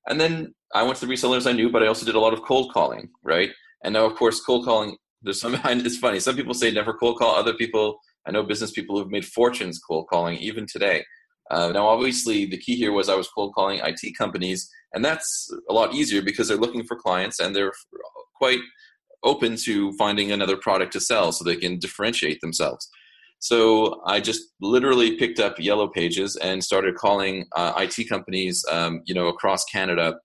[0.07, 2.33] And then I went to the resellers I knew, but I also did a lot
[2.33, 3.49] of cold calling, right?
[3.83, 4.97] And now, of course, cold calling.
[5.21, 5.57] There's some.
[5.65, 6.19] It's funny.
[6.19, 7.35] Some people say never cold call.
[7.35, 11.03] Other people, I know business people who've made fortunes cold calling even today.
[11.51, 15.49] Uh, now, obviously, the key here was I was cold calling IT companies, and that's
[15.69, 17.73] a lot easier because they're looking for clients and they're
[18.35, 18.59] quite
[19.23, 22.89] open to finding another product to sell so they can differentiate themselves.
[23.39, 29.01] So I just literally picked up Yellow Pages and started calling uh, IT companies, um,
[29.05, 30.15] you know, across Canada,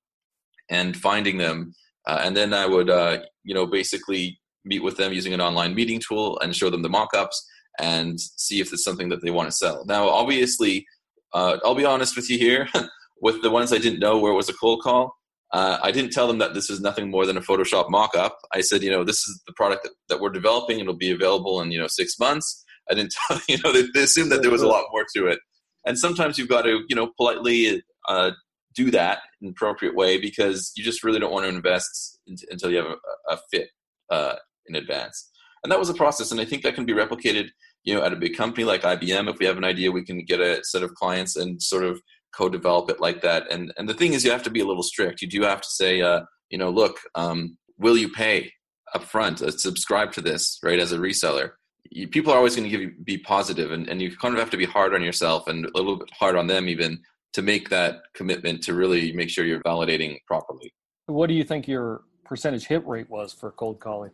[0.70, 1.74] and finding them.
[2.06, 5.74] Uh, and then I would, uh, you know, basically meet with them using an online
[5.74, 7.44] meeting tool and show them the mock-ups
[7.78, 9.84] and see if it's something that they want to sell.
[9.86, 10.86] Now, obviously,
[11.32, 12.68] uh, I'll be honest with you here.
[13.20, 15.12] with the ones I didn't know where it was a cold call,
[15.52, 18.38] uh, I didn't tell them that this is nothing more than a Photoshop mock-up.
[18.52, 20.78] I said, you know, this is the product that, that we're developing.
[20.78, 24.02] It'll be available in you know six months I didn't tell you know they, they
[24.02, 25.38] assumed that there was a lot more to it,
[25.86, 28.32] and sometimes you've got to you know politely uh,
[28.74, 32.18] do that in appropriate way because you just really don't want to invest
[32.50, 33.68] until you have a, a fit
[34.10, 34.34] uh,
[34.66, 35.30] in advance.
[35.64, 37.48] And that was a process, and I think that can be replicated.
[37.84, 40.24] You know, at a big company like IBM, if we have an idea, we can
[40.24, 42.00] get a set of clients and sort of
[42.32, 43.50] co-develop it like that.
[43.50, 45.22] And and the thing is, you have to be a little strict.
[45.22, 48.52] You do have to say, uh, you know, look, um, will you pay
[48.94, 49.42] upfront?
[49.42, 50.78] Uh, subscribe to this, right?
[50.78, 51.52] As a reseller,
[51.90, 54.40] you, people are always going to give you be positive, and and you kind of
[54.40, 57.00] have to be hard on yourself and a little bit hard on them even
[57.32, 60.72] to make that commitment to really make sure you're validating properly.
[61.06, 64.10] What do you think your percentage hit rate was for cold calling?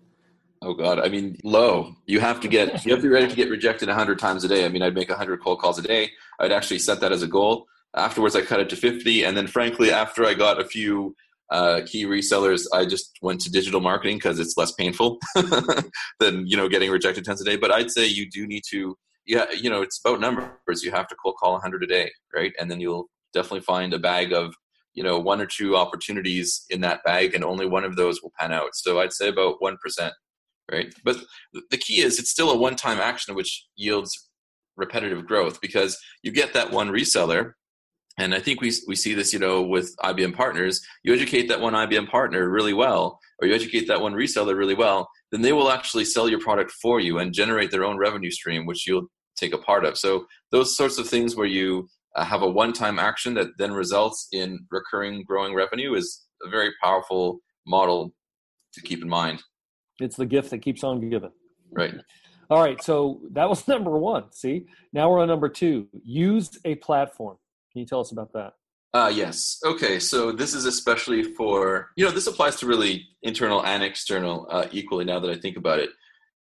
[0.64, 1.94] Oh God, I mean, low.
[2.07, 4.48] You have to get you have to be ready to get rejected hundred times a
[4.48, 4.64] day.
[4.64, 6.11] I mean, I'd make hundred cold calls a day.
[6.40, 7.66] I'd actually set that as a goal.
[7.94, 11.14] Afterwards, I cut it to fifty, and then frankly, after I got a few
[11.50, 15.18] uh, key resellers, I just went to digital marketing because it's less painful
[16.18, 17.57] than you know getting rejected tons a day.
[17.57, 18.96] But I'd say you do need to,
[19.27, 20.83] yeah, you know, it's about numbers.
[20.83, 22.55] You have to cold call hundred a day, right?
[22.59, 24.55] And then you'll definitely find a bag of
[24.94, 28.33] you know one or two opportunities in that bag, and only one of those will
[28.40, 28.70] pan out.
[28.72, 30.14] So I'd say about one percent
[30.70, 30.92] right?
[31.05, 31.18] But
[31.70, 34.31] the key is it's still a one time action which yields
[34.77, 37.53] repetitive growth because you get that one reseller.
[38.16, 40.81] And I think we, we see this, you know, with IBM partners.
[41.03, 44.74] You educate that one IBM partner really well, or you educate that one reseller really
[44.74, 48.31] well, then they will actually sell your product for you and generate their own revenue
[48.31, 49.98] stream, which you'll take a part of.
[49.98, 54.29] So those sorts of things where you uh, have a one-time action that then results
[54.33, 58.14] in recurring, growing revenue is a very powerful model
[58.74, 59.42] to keep in mind.
[60.00, 61.33] It's the gift that keeps on giving.
[61.70, 61.94] Right.
[62.50, 62.83] All right.
[62.83, 64.33] So that was number one.
[64.33, 65.88] See, now we're on number two.
[66.04, 67.37] Use a platform.
[67.72, 68.54] Can you tell us about that?
[68.92, 69.59] Uh, yes.
[69.64, 69.98] Okay.
[69.98, 74.66] So this is especially for, you know, this applies to really internal and external uh,
[74.70, 75.90] equally now that I think about it.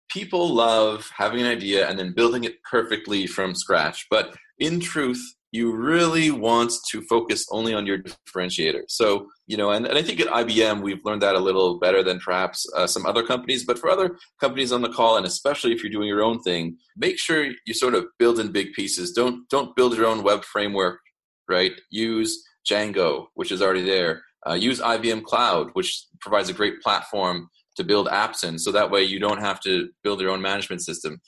[0.10, 4.06] People love having an idea and then building it perfectly from scratch.
[4.10, 5.19] But in truth,
[5.52, 8.82] you really want to focus only on your differentiator.
[8.90, 12.04] So, you know, and, and I think at IBM, we've learned that a little better
[12.04, 13.64] than perhaps uh, some other companies.
[13.64, 16.78] But for other companies on the call, and especially if you're doing your own thing,
[16.98, 19.14] make sure you sort of build in big pieces.
[19.14, 21.00] Don't, don't build your own web framework,
[21.48, 21.74] right?
[21.90, 24.24] Use Django, which is already there.
[24.48, 28.60] Uh, use IBM Cloud, which provides a great platform to build apps in.
[28.60, 31.22] So that way you don't have to build your own management system.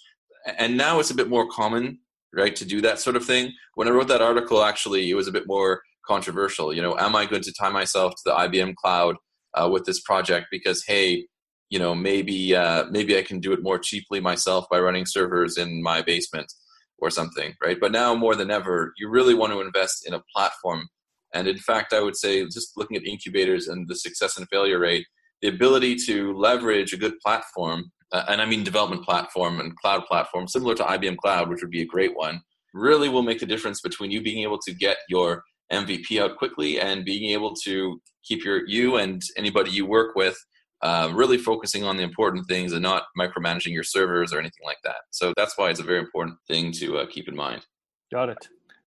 [0.57, 1.99] And now it's a bit more common
[2.33, 3.53] right to do that sort of thing.
[3.75, 6.73] When i wrote that article actually it was a bit more controversial.
[6.73, 9.15] You know am i going to tie myself to the ibm cloud
[9.53, 10.47] uh, with this project?
[10.51, 11.25] Because hey
[11.69, 15.57] you know maybe uh, maybe i can do it more cheaply myself by running servers
[15.57, 16.51] in my basement
[16.99, 17.79] or something right?
[17.79, 20.89] But now more than ever you really want to invest in a platform.
[21.33, 24.79] And in fact i would say just looking at incubators and the success and failure
[24.79, 25.05] rate
[25.41, 30.05] the ability to leverage a good platform uh, and I mean development platform and cloud
[30.05, 32.41] platform, similar to IBM Cloud, which would be a great one,
[32.73, 36.79] really will make the difference between you being able to get your MVP out quickly
[36.79, 40.37] and being able to keep your you and anybody you work with
[40.81, 44.77] uh, really focusing on the important things and not micromanaging your servers or anything like
[44.83, 44.95] that.
[45.11, 47.65] So that's why it's a very important thing to uh, keep in mind.
[48.11, 48.47] Got it.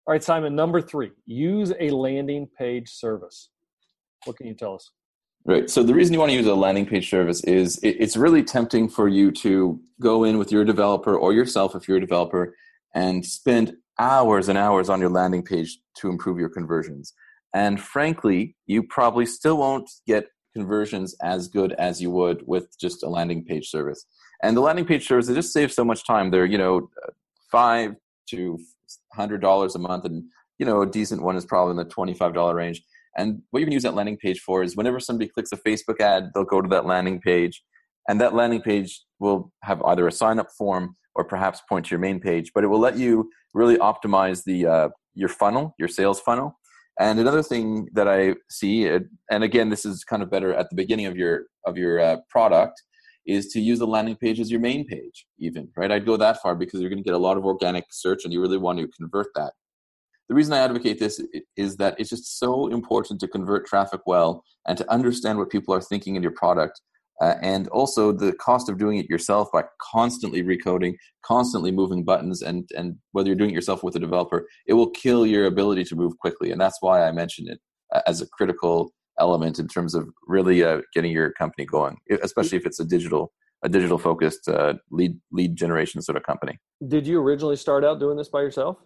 [0.06, 0.56] All right, Simon.
[0.56, 3.50] Number three: use a landing page service.
[4.26, 4.92] What can you tell us?
[5.48, 5.70] Right.
[5.70, 8.44] So the reason you want to use a landing page service is it, it's really
[8.44, 12.54] tempting for you to go in with your developer or yourself if you're a developer
[12.94, 17.14] and spend hours and hours on your landing page to improve your conversions.
[17.54, 23.04] And frankly, you probably still won't get conversions as good as you would with just
[23.04, 24.06] a landing page service.
[24.44, 26.30] And the landing page service, it just saves so much time.
[26.30, 26.90] They're, you know,
[27.50, 27.96] five
[28.32, 28.60] to
[29.14, 30.26] hundred dollars a month, and
[30.60, 32.84] you know, a decent one is probably in the twenty-five dollar range.
[33.18, 36.00] And what you can use that landing page for is whenever somebody clicks a Facebook
[36.00, 37.64] ad, they'll go to that landing page,
[38.08, 41.90] and that landing page will have either a sign up form or perhaps point to
[41.90, 42.52] your main page.
[42.54, 46.58] But it will let you really optimize the uh, your funnel, your sales funnel.
[47.00, 50.76] And another thing that I see, and again, this is kind of better at the
[50.76, 52.82] beginning of your of your uh, product,
[53.26, 55.26] is to use the landing page as your main page.
[55.40, 57.86] Even right, I'd go that far because you're going to get a lot of organic
[57.92, 59.54] search, and you really want to convert that
[60.30, 61.22] the reason I advocate this
[61.56, 65.74] is that it's just so important to convert traffic well and to understand what people
[65.74, 66.82] are thinking in your product.
[67.20, 70.94] Uh, and also the cost of doing it yourself by constantly recoding,
[71.26, 74.92] constantly moving buttons, and, and whether you're doing it yourself with a developer, it will
[74.92, 76.52] kill your ability to move quickly.
[76.52, 77.60] And that's why I mention it
[77.96, 82.60] uh, as a critical element in terms of really uh, getting your company going, especially
[82.60, 83.32] if it's a digital
[83.64, 86.60] a digital focused uh, lead lead generation sort of company.
[86.88, 88.78] Did you originally start out doing this by yourself?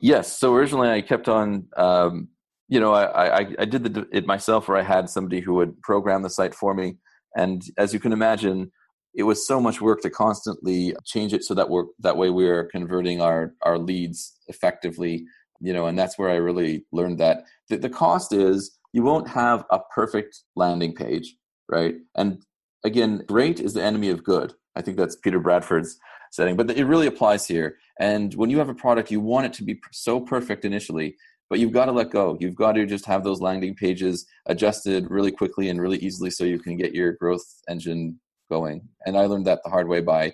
[0.00, 0.38] Yes.
[0.38, 1.66] So originally, I kept on.
[1.76, 2.28] Um,
[2.68, 5.80] you know, I, I, I did the, it myself, where I had somebody who would
[5.82, 6.98] program the site for me,
[7.34, 8.70] and as you can imagine,
[9.12, 12.48] it was so much work to constantly change it so that we're that way we
[12.48, 15.24] are converting our our leads effectively.
[15.60, 19.28] You know, and that's where I really learned that the, the cost is you won't
[19.28, 21.36] have a perfect landing page,
[21.68, 21.96] right?
[22.16, 22.42] And
[22.84, 24.54] again, great is the enemy of good.
[24.76, 25.98] I think that's Peter Bradford's
[26.30, 27.76] setting, but it really applies here.
[27.98, 31.16] And when you have a product, you want it to be so perfect initially
[31.50, 32.38] but you've got to let go.
[32.40, 36.44] You've got to just have those landing pages adjusted really quickly and really easily so
[36.44, 38.88] you can get your growth engine going.
[39.04, 40.32] And I learned that the hard way by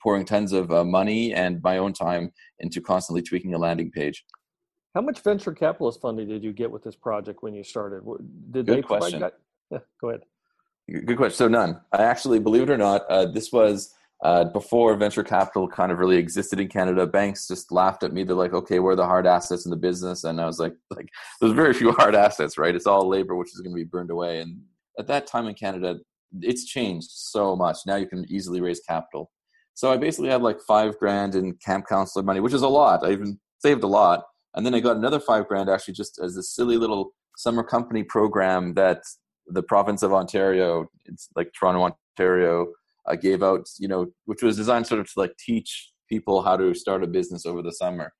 [0.00, 4.24] pouring tons of uh, money and my own time into constantly tweaking a landing page.
[4.94, 8.02] How much venture capitalist funding did you get with this project when you started?
[8.52, 9.24] Did Good they question.
[9.70, 10.20] Yeah, go ahead.
[10.88, 11.36] Good question.
[11.36, 11.80] So none.
[11.92, 13.92] I actually, believe it or not, uh, this was
[14.24, 17.06] uh, before venture capital kind of really existed in Canada.
[17.06, 18.24] Banks just laughed at me.
[18.24, 20.74] They're like, "Okay, where are the hard assets in the business?" And I was like,
[20.90, 21.08] "Like,
[21.40, 22.74] there's very few hard assets, right?
[22.74, 24.62] It's all labor, which is going to be burned away." And
[24.98, 25.98] at that time in Canada,
[26.40, 27.78] it's changed so much.
[27.86, 29.30] Now you can easily raise capital.
[29.74, 33.04] So I basically had like five grand in camp counselor money, which is a lot.
[33.04, 34.24] I even saved a lot.
[34.54, 38.04] And then I got another five grand actually just as a silly little summer company
[38.04, 39.02] program that
[39.48, 42.68] the province of Ontario, it's like Toronto, Ontario,
[43.06, 46.56] uh, gave out, you know, which was designed sort of to like teach people how
[46.56, 48.12] to start a business over the summer.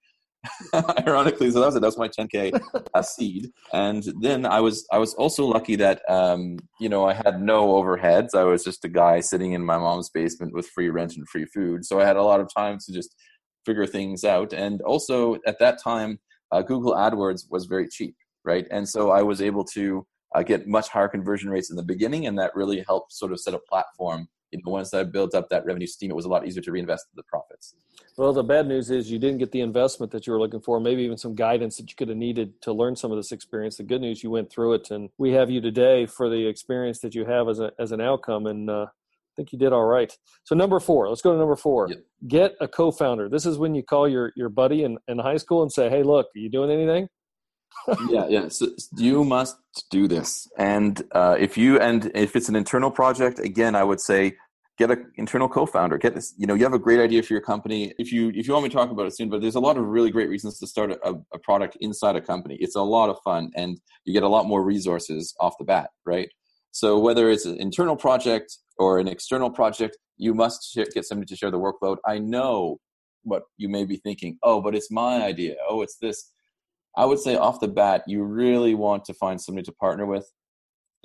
[1.07, 1.81] Ironically, so that was it.
[1.81, 2.61] That was my 10k
[2.95, 7.15] uh, seed, and then I was I was also lucky that um, you know I
[7.15, 8.35] had no overheads.
[8.35, 11.47] I was just a guy sitting in my mom's basement with free rent and free
[11.47, 13.17] food, so I had a lot of time to just
[13.65, 14.53] figure things out.
[14.53, 16.19] And also at that time,
[16.53, 18.67] uh, Google AdWords was very cheap, right?
[18.71, 22.27] And so I was able to uh, get much higher conversion rates in the beginning,
[22.27, 24.29] and that really helped sort of set a platform.
[24.55, 26.73] You know, once I built up that revenue steam, it was a lot easier to
[26.73, 27.75] reinvest the profits.
[28.17, 30.79] Well, the bad news is you didn't get the investment that you were looking for,
[30.79, 33.77] maybe even some guidance that you could have needed to learn some of this experience.
[33.77, 37.01] The good news, you went through it, and we have you today for the experience
[37.01, 38.47] that you have as, a, as an outcome.
[38.47, 40.17] And uh, I think you did all right.
[40.45, 41.89] So number four, let's go to number four.
[41.89, 41.99] Yep.
[42.29, 43.29] Get a co-founder.
[43.29, 46.05] This is when you call your your buddy in, in high school and say, "Hey,
[46.05, 47.09] look, are you doing anything?"
[48.09, 48.49] yeah, yeah.
[48.49, 49.57] So you must
[49.91, 54.01] do this, and uh, if you and if it's an internal project, again, I would
[54.01, 54.37] say
[54.79, 55.99] get an internal co-founder.
[55.99, 56.35] Get this.
[56.37, 57.93] You know, you have a great idea for your company.
[57.99, 59.77] If you if you want me to talk about it soon, but there's a lot
[59.77, 62.57] of really great reasons to start a, a product inside a company.
[62.61, 65.91] It's a lot of fun, and you get a lot more resources off the bat,
[66.05, 66.29] right?
[66.71, 71.37] So whether it's an internal project or an external project, you must get somebody to
[71.37, 71.99] share the workload.
[72.07, 72.79] I know
[73.23, 74.39] what you may be thinking.
[74.43, 75.55] Oh, but it's my idea.
[75.69, 76.33] Oh, it's this.
[76.97, 80.31] I would say off the bat, you really want to find somebody to partner with.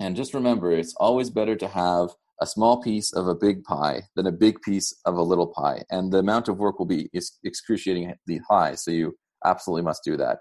[0.00, 4.02] And just remember, it's always better to have a small piece of a big pie
[4.16, 5.82] than a big piece of a little pie.
[5.90, 7.10] And the amount of work will be
[7.44, 8.74] excruciatingly high.
[8.74, 10.38] So you absolutely must do that.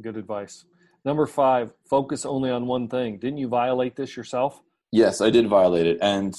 [0.00, 0.64] Good advice.
[1.04, 3.18] Number five, focus only on one thing.
[3.18, 4.60] Didn't you violate this yourself?
[4.90, 6.34] Yes, I did violate it, and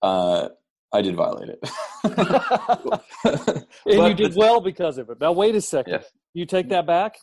[0.00, 0.48] uh,
[0.92, 1.58] I did violate it.
[3.86, 5.20] and you did well because of it.
[5.20, 5.94] Now, wait a second.
[5.94, 6.10] Yes.
[6.32, 7.16] You take that back?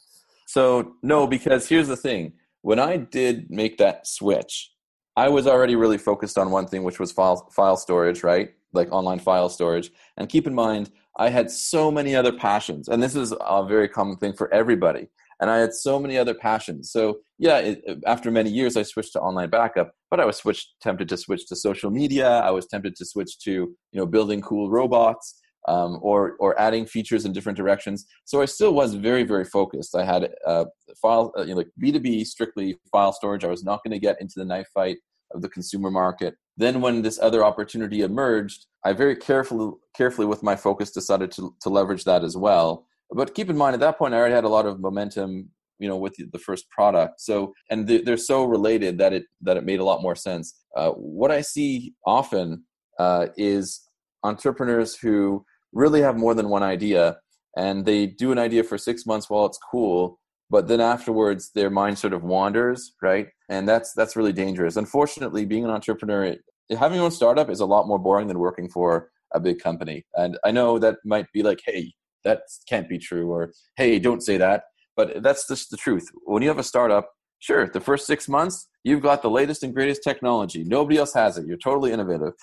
[0.45, 2.33] So, no, because here's the thing.
[2.61, 4.72] When I did make that switch,
[5.15, 8.51] I was already really focused on one thing, which was file, file storage, right?
[8.73, 9.91] Like online file storage.
[10.17, 12.87] And keep in mind, I had so many other passions.
[12.87, 15.09] And this is a very common thing for everybody
[15.43, 16.89] and I had so many other passions.
[16.89, 20.75] So yeah, it, after many years, I switched to online backup, but I was switched,
[20.81, 22.29] tempted to switch to social media.
[22.29, 26.85] I was tempted to switch to you know building cool robots um, or or adding
[26.85, 28.05] features in different directions.
[28.25, 29.95] So I still was very very focused.
[29.95, 30.65] I had uh,
[31.01, 33.43] file uh, you know, like B two B strictly file storage.
[33.43, 34.97] I was not going to get into the knife fight
[35.33, 36.35] of the consumer market.
[36.57, 41.55] Then when this other opportunity emerged, I very carefully carefully with my focus decided to
[41.61, 44.43] to leverage that as well but keep in mind, at that point, I already had
[44.43, 45.49] a lot of momentum,
[45.79, 47.21] you know, with the first product.
[47.21, 50.53] So, and they're so related that it that it made a lot more sense.
[50.75, 52.63] Uh, what I see often
[52.99, 53.81] uh, is
[54.23, 57.17] entrepreneurs who really have more than one idea,
[57.57, 61.69] and they do an idea for six months while it's cool, but then afterwards their
[61.69, 63.27] mind sort of wanders, right?
[63.49, 64.77] And that's that's really dangerous.
[64.77, 66.35] Unfortunately, being an entrepreneur,
[66.77, 70.05] having your own startup is a lot more boring than working for a big company.
[70.15, 74.23] And I know that might be like, hey, that can't be true or hey don't
[74.23, 74.63] say that
[74.95, 77.09] but that's just the truth when you have a startup
[77.39, 81.37] sure the first six months you've got the latest and greatest technology nobody else has
[81.37, 82.33] it you're totally innovative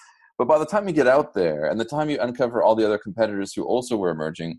[0.41, 2.87] but by the time you get out there and the time you uncover all the
[2.87, 4.59] other competitors who also were emerging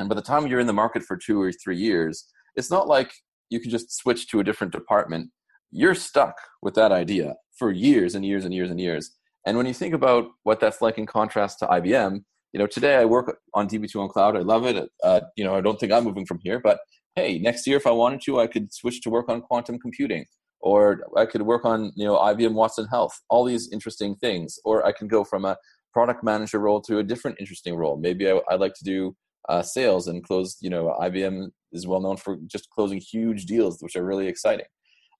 [0.00, 2.26] and by the time you're in the market for two or three years
[2.56, 3.12] it's not like
[3.48, 5.30] you can just switch to a different department
[5.70, 9.12] you're stuck with that idea for years and years and years and years
[9.46, 12.24] and when you think about what that's like in contrast to ibm
[12.54, 14.36] you know, today I work on DB2 on cloud.
[14.36, 14.88] I love it.
[15.02, 16.78] Uh, you know, I don't think I'm moving from here, but
[17.16, 20.24] hey, next year if I wanted to, I could switch to work on quantum computing,
[20.64, 23.20] or I could work on you know IBM Watson Health.
[23.28, 25.58] All these interesting things, or I can go from a
[25.92, 27.98] product manager role to a different interesting role.
[27.98, 29.14] Maybe I, would like to do
[29.48, 30.56] uh, sales and close.
[30.60, 34.66] You know, IBM is well known for just closing huge deals, which are really exciting.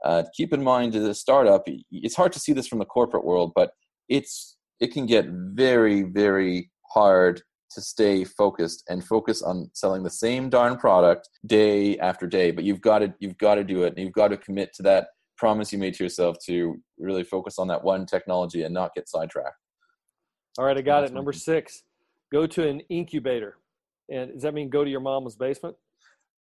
[0.02, 3.24] Uh, keep in mind, as a startup, it's hard to see this from the corporate
[3.24, 3.72] world, but
[4.08, 7.42] it's it can get very, very hard
[7.72, 12.50] to stay focused and focus on selling the same darn product day after day.
[12.50, 14.82] But you've got to you've got to do it, and you've got to commit to
[14.84, 18.94] that promise you made to yourself to really focus on that one technology and not
[18.94, 19.56] get sidetracked.
[20.58, 21.12] All right, I got it.
[21.12, 21.82] Number six,
[22.32, 23.56] go to an incubator.
[24.10, 25.76] And does that mean go to your mom's basement?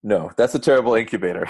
[0.03, 1.47] No, that's a terrible incubator.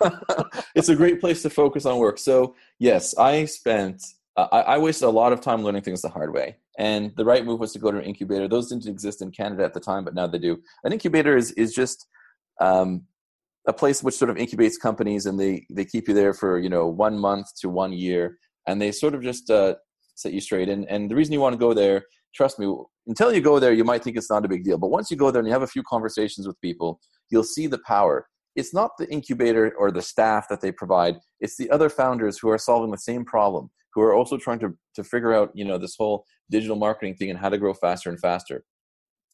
[0.74, 2.18] it's a great place to focus on work.
[2.18, 4.02] So, yes, I spent,
[4.36, 6.56] uh, I, I, wasted a lot of time learning things the hard way.
[6.78, 8.48] And the right move was to go to an incubator.
[8.48, 10.62] Those didn't exist in Canada at the time, but now they do.
[10.84, 12.06] An incubator is, is just
[12.60, 13.02] um,
[13.68, 16.68] a place which sort of incubates companies and they, they keep you there for, you
[16.68, 18.38] know, one month to one year.
[18.66, 19.74] And they sort of just uh,
[20.14, 20.68] set you straight.
[20.68, 22.04] And, and the reason you want to go there,
[22.34, 22.74] trust me,
[23.06, 24.78] until you go there, you might think it's not a big deal.
[24.78, 27.00] But once you go there and you have a few conversations with people,
[27.30, 28.26] you'll see the power.
[28.54, 32.50] It's not the incubator or the staff that they provide, it's the other founders who
[32.50, 35.78] are solving the same problem, who are also trying to, to figure out, you know,
[35.78, 38.64] this whole digital marketing thing and how to grow faster and faster.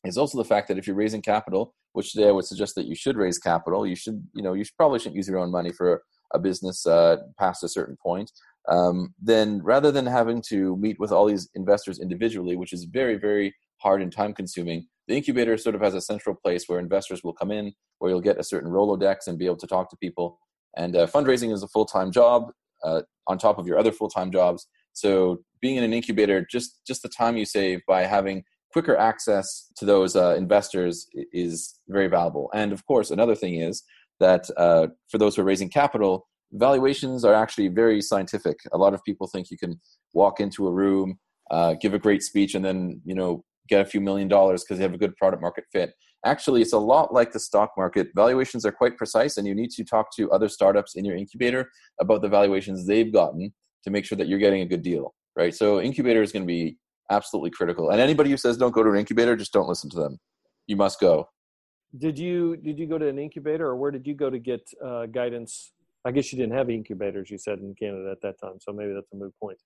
[0.05, 2.87] It's also the fact that if you're raising capital, which today I would suggest that
[2.87, 5.51] you should raise capital, you should, you know, you should, probably shouldn't use your own
[5.51, 8.31] money for a business uh, past a certain point
[8.69, 13.17] um, then rather than having to meet with all these investors individually, which is very,
[13.17, 17.25] very hard and time consuming, the incubator sort of has a central place where investors
[17.25, 19.97] will come in, where you'll get a certain Rolodex and be able to talk to
[19.97, 20.39] people.
[20.77, 22.51] And uh, fundraising is a full time job
[22.85, 24.67] uh, on top of your other full time jobs.
[24.93, 29.71] So being in an incubator, just just the time you save by having quicker access
[29.77, 32.51] to those uh, investors is very valuable.
[32.55, 33.83] And of course, another thing is
[34.21, 38.59] that uh, for those who are raising capital, valuations are actually very scientific.
[38.73, 39.81] A lot of people think you can
[40.15, 41.19] walk into a room,
[41.51, 44.79] uh, give a great speech, and then you know get a few million dollars because
[44.79, 45.93] you have a good product market fit.
[46.25, 48.09] Actually, it's a lot like the stock market.
[48.15, 51.71] Valuations are quite precise, and you need to talk to other startups in your incubator
[52.01, 53.53] about the valuations they've gotten
[53.85, 55.15] to make sure that you're getting a good deal.
[55.37, 55.55] Right.
[55.55, 56.79] So incubator is going to be
[57.11, 57.91] absolutely critical.
[57.91, 60.19] And anybody who says don't go to an incubator, just don't listen to them.
[60.67, 61.29] You must go.
[61.97, 64.61] Did you did you go to an incubator, or where did you go to get
[64.85, 65.73] uh, guidance
[66.05, 68.95] I guess you didn't have incubators, you said in Canada at that time, so maybe
[68.95, 69.59] that's a moot point.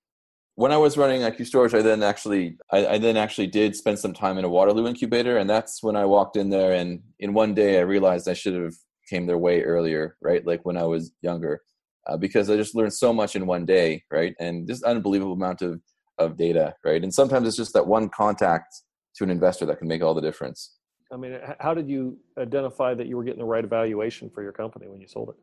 [0.55, 3.97] When I was running IQ Storage, I then actually I, I, then actually did spend
[3.97, 7.33] some time in a Waterloo incubator, and that's when I walked in there, and in
[7.33, 8.73] one day I realized I should have
[9.09, 10.45] came there way earlier, right?
[10.45, 11.61] Like when I was younger,
[12.07, 14.35] uh, because I just learned so much in one day, right?
[14.39, 15.81] And this unbelievable amount of
[16.17, 17.03] of data, right?
[17.03, 18.81] And sometimes it's just that one contact
[19.15, 20.75] to an investor that can make all the difference.
[21.11, 24.51] I mean, how did you identify that you were getting the right evaluation for your
[24.51, 25.35] company when you sold it?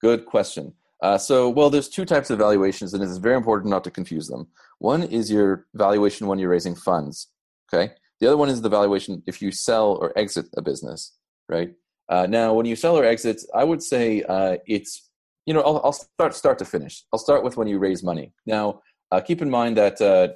[0.00, 0.72] Good question.
[1.02, 4.28] Uh, so, well, there's two types of valuations, and it's very important not to confuse
[4.28, 4.46] them.
[4.78, 7.28] One is your valuation when you're raising funds.
[7.72, 7.92] Okay.
[8.20, 11.16] The other one is the valuation if you sell or exit a business.
[11.48, 11.74] Right.
[12.08, 15.10] Uh, now, when you sell or exit, I would say uh, it's
[15.46, 17.04] you know I'll, I'll, start start to finish.
[17.12, 18.32] I'll start with when you raise money.
[18.46, 18.82] Now,
[19.12, 20.28] uh, keep in mind that uh,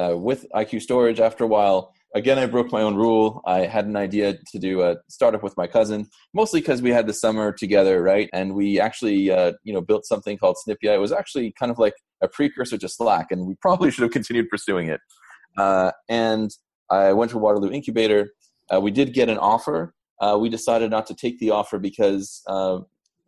[0.00, 3.40] uh, with IQ Storage, after a while, again, I broke my own rule.
[3.46, 7.06] I had an idea to do a startup with my cousin, mostly because we had
[7.06, 8.28] the summer together, right?
[8.32, 10.94] And we actually, uh, you know, built something called Snipia.
[10.94, 14.12] It was actually kind of like a precursor to Slack, and we probably should have
[14.12, 15.00] continued pursuing it.
[15.56, 16.50] Uh, and
[16.90, 18.30] I went to Waterloo Incubator.
[18.72, 19.94] Uh, we did get an offer.
[20.20, 22.80] Uh, we decided not to take the offer because uh,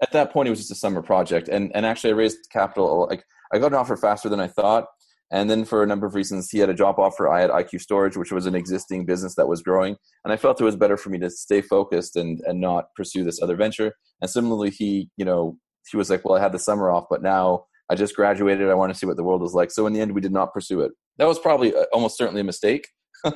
[0.03, 3.07] at that point it was just a summer project, and and actually I raised capital.
[3.09, 4.87] Like I got an offer faster than I thought
[5.33, 7.27] and then for a number of reasons, he had a job offer.
[7.27, 9.97] I had IQ Storage, which was an existing business that was growing.
[10.25, 13.25] And I felt it was better for me to stay focused and, and not pursue
[13.25, 13.95] this other venture.
[14.21, 15.57] And similarly, he, you know,
[15.91, 18.69] he was like, well, I had the summer off, but now I just graduated.
[18.69, 19.71] I want to see what the world is like.
[19.71, 20.93] So in the end, we did not pursue it.
[21.17, 22.89] That was probably uh, almost certainly a mistake.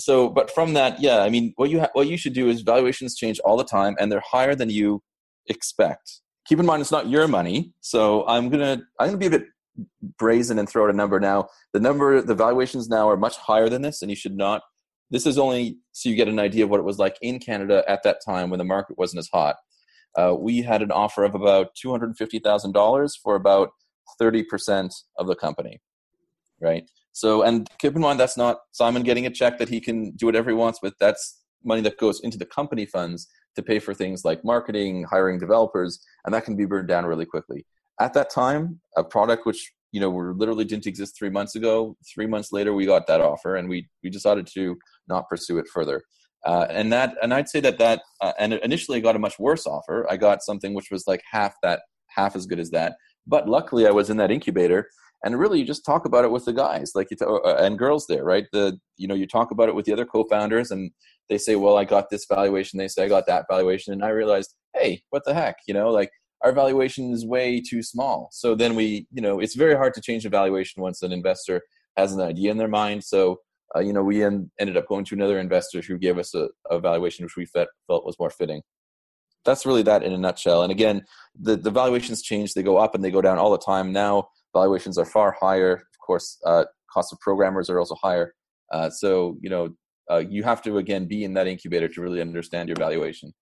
[0.00, 2.62] so, but from that, yeah, I mean, what you ha- what you should do is
[2.62, 5.02] valuations change all the time, and they're higher than you
[5.48, 6.22] expect.
[6.48, 9.44] Keep in mind, it's not your money, so I'm gonna I'm gonna be a bit
[10.18, 11.48] brazen and throw out a number now.
[11.72, 14.62] The number, the valuations now are much higher than this, and you should not.
[15.10, 17.84] This is only so you get an idea of what it was like in Canada
[17.88, 19.56] at that time when the market wasn't as hot.
[20.18, 23.70] Uh, we had an offer of about two hundred fifty thousand dollars for about
[24.18, 25.80] thirty percent of the company,
[26.60, 26.88] right?
[27.12, 30.26] So, and keep in mind that's not Simon getting a check that he can do
[30.26, 30.94] whatever he wants with.
[30.98, 35.38] That's money that goes into the company funds to pay for things like marketing, hiring
[35.38, 37.64] developers, and that can be burned down really quickly
[38.00, 41.96] at that time a product which you know literally didn't exist three months ago.
[42.14, 44.76] Three months later we got that offer and we we decided to
[45.08, 46.02] not pursue it further.
[46.44, 49.38] Uh, and that and i'd say that that uh, and initially i got a much
[49.38, 50.06] worse offer.
[50.10, 52.96] I got something which was like half that half as good as that.
[53.26, 54.88] But luckily i was in that incubator
[55.24, 56.92] and really you just talk about it with the guys.
[56.94, 58.46] Like you t- uh, and girls there right?
[58.52, 60.90] The you know you talk about it with the other co-founders and
[61.28, 62.78] they say well i got this valuation.
[62.78, 63.94] They say i got that valuation.
[63.94, 65.88] And i realized hey what the heck you know?
[65.90, 66.10] Like
[66.46, 68.28] our valuation is way too small.
[68.30, 71.60] So then we, you know, it's very hard to change the valuation once an investor
[71.96, 73.02] has an idea in their mind.
[73.02, 73.40] So
[73.74, 76.48] uh, you know, we en- ended up going to another investor who gave us a,
[76.70, 78.62] a valuation which we felt was more fitting.
[79.44, 80.62] That's really that in a nutshell.
[80.62, 81.04] And again,
[81.40, 83.92] the, the valuations change; they go up and they go down all the time.
[83.92, 85.74] Now valuations are far higher.
[85.74, 88.34] Of course, uh, cost of programmers are also higher.
[88.72, 89.70] Uh, so you know,
[90.10, 93.32] uh, you have to again be in that incubator to really understand your valuation.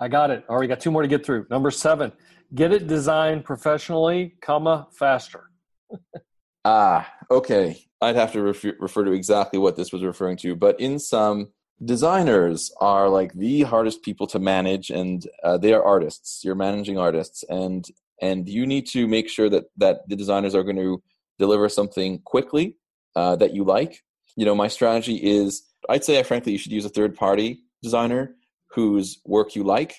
[0.00, 0.44] I got it.
[0.48, 1.46] All right, got two more to get through.
[1.50, 2.12] Number seven,
[2.54, 5.50] get it designed professionally, comma faster.
[6.64, 7.84] ah, okay.
[8.00, 11.48] I'd have to refer, refer to exactly what this was referring to, but in some
[11.84, 16.98] designers are like the hardest people to manage and uh, they are artists you're managing
[16.98, 17.86] artists and
[18.20, 21.00] and you need to make sure that that the designers are going to
[21.38, 22.76] deliver something quickly
[23.14, 24.02] uh, that you like
[24.36, 28.34] you know my strategy is i'd say frankly you should use a third party designer
[28.70, 29.94] whose work you like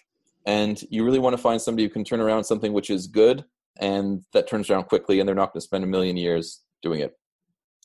[0.46, 3.44] and you really want to find somebody who can turn around something which is good
[3.80, 7.00] and that turns around quickly and they're not going to spend a million years doing
[7.00, 7.14] it.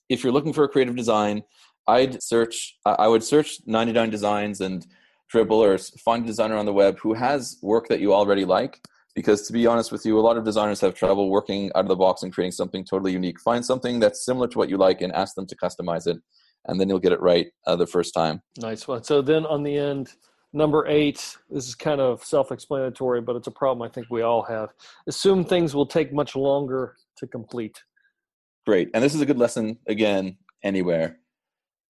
[0.09, 1.43] If you're looking for a creative design
[1.87, 4.87] i'd search i would search 99 designs and
[5.33, 8.81] Dribbble or find a designer on the web who has work that you already like
[9.15, 11.89] because to be honest with you a lot of designers have trouble working out of
[11.89, 13.41] the box and creating something totally unique.
[13.41, 16.19] Find something that's similar to what you like and ask them to customize it
[16.67, 18.43] and then you'll get it right uh, the first time.
[18.59, 18.87] Nice.
[18.87, 20.13] One so then on the end
[20.57, 24.23] Number eight, this is kind of self explanatory, but it's a problem I think we
[24.23, 24.69] all have.
[25.09, 27.83] Assume things will take much longer to complete.
[28.65, 28.89] Great.
[28.95, 31.19] And this is a good lesson, again, anywhere.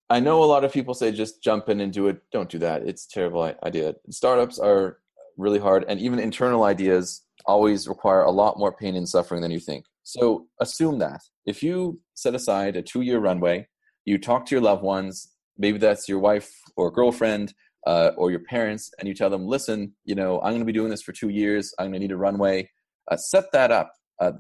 [0.08, 2.22] I know a lot of people say just jump in and do it.
[2.32, 2.88] Don't do that.
[2.88, 3.96] It's terrible idea.
[4.08, 4.96] Startups are
[5.36, 9.50] really hard, and even internal ideas always require a lot more pain and suffering than
[9.50, 9.84] you think.
[10.04, 11.20] So assume that.
[11.44, 13.68] If you set aside a two year runway,
[14.06, 17.52] you talk to your loved ones, maybe that's your wife or girlfriend
[17.87, 20.72] uh, or your parents and you tell them, listen, you know, I'm going to be
[20.72, 21.72] doing this for two years.
[21.78, 22.70] I'm going to need a runway.
[23.11, 23.93] Uh, set that up.
[24.20, 24.32] Uh,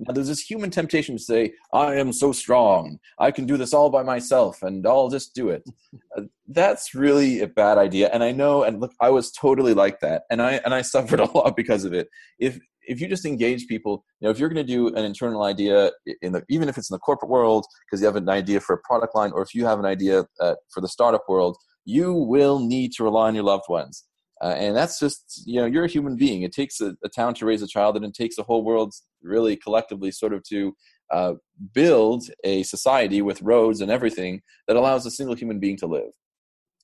[0.00, 2.98] now, there's this human temptation to say, I am so strong.
[3.18, 5.64] I can do this all by myself and I'll just do it.
[6.16, 8.08] Uh, that's really a bad idea.
[8.12, 10.22] And I know, and look, I was totally like that.
[10.30, 12.08] And I, and I suffered a lot because of it.
[12.38, 15.42] If, if you just engage people, you know, if you're going to do an internal
[15.42, 15.90] idea
[16.22, 18.74] in the, even if it's in the corporate world, because you have an idea for
[18.74, 22.12] a product line, or if you have an idea uh, for the startup world, you
[22.12, 24.04] will need to rely on your loved ones.
[24.42, 26.42] Uh, and that's just, you know, you're a human being.
[26.42, 28.92] It takes a, a, town to raise a child, and it takes a whole world
[29.22, 30.74] really collectively sort of to
[31.12, 31.34] uh,
[31.72, 36.10] build a society with roads and everything that allows a single human being to live.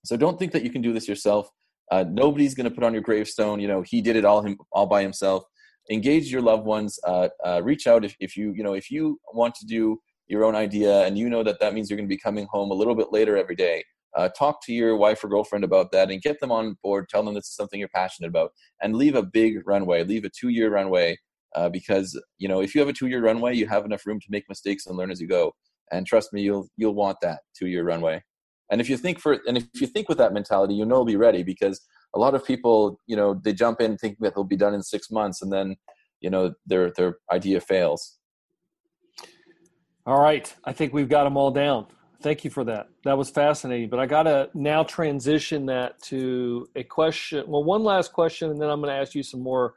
[0.05, 1.51] So don't think that you can do this yourself.
[1.91, 4.57] Uh, nobody's going to put on your gravestone, you know, he did it all him
[4.73, 5.45] all by himself.
[5.91, 6.99] Engage your loved ones.
[7.05, 9.99] Uh, uh, reach out if, if you, you know, if you want to do
[10.29, 12.71] your own idea and you know that that means you're going to be coming home
[12.71, 13.83] a little bit later every day
[14.17, 17.23] uh, talk to your wife or girlfriend about that and get them on board tell
[17.23, 18.53] them this is something you're passionate about
[18.83, 21.17] and leave a big runway leave a two year runway
[21.55, 24.21] uh, because you know if you have a two year runway you have enough room
[24.21, 25.53] to make mistakes and learn as you go.
[25.93, 28.23] And trust me you'll you'll want that two year runway.
[28.71, 31.05] And if you think for and if you think with that mentality you know you'll
[31.05, 31.81] be ready because
[32.15, 34.83] a lot of people you know they jump in thinking that they'll be done in
[34.83, 35.77] six months and then
[36.21, 38.19] you know their their idea fails.
[40.07, 40.53] All right.
[40.65, 41.87] I think we've got them all down
[42.23, 42.89] Thank you for that.
[43.05, 43.89] That was fascinating.
[43.89, 47.45] But I got to now transition that to a question.
[47.49, 49.75] Well, one last question, and then I'm going to ask you some more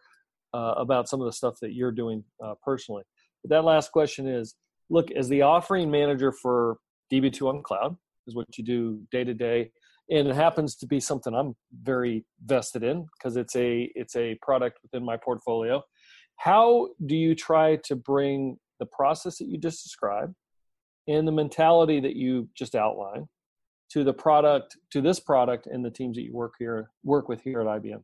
[0.54, 3.04] uh, about some of the stuff that you're doing uh, personally.
[3.44, 4.56] But that last question is
[4.90, 6.78] look, as the offering manager for
[7.12, 7.96] DB2 on Cloud,
[8.28, 9.72] is what you do day to day.
[10.10, 14.38] And it happens to be something I'm very vested in because it's a it's a
[14.42, 15.82] product within my portfolio.
[16.36, 20.36] How do you try to bring the process that you just described
[21.08, 23.28] and the mentality that you just outlined
[23.92, 27.42] to the product to this product and the teams that you work here work with
[27.42, 28.04] here at IBM?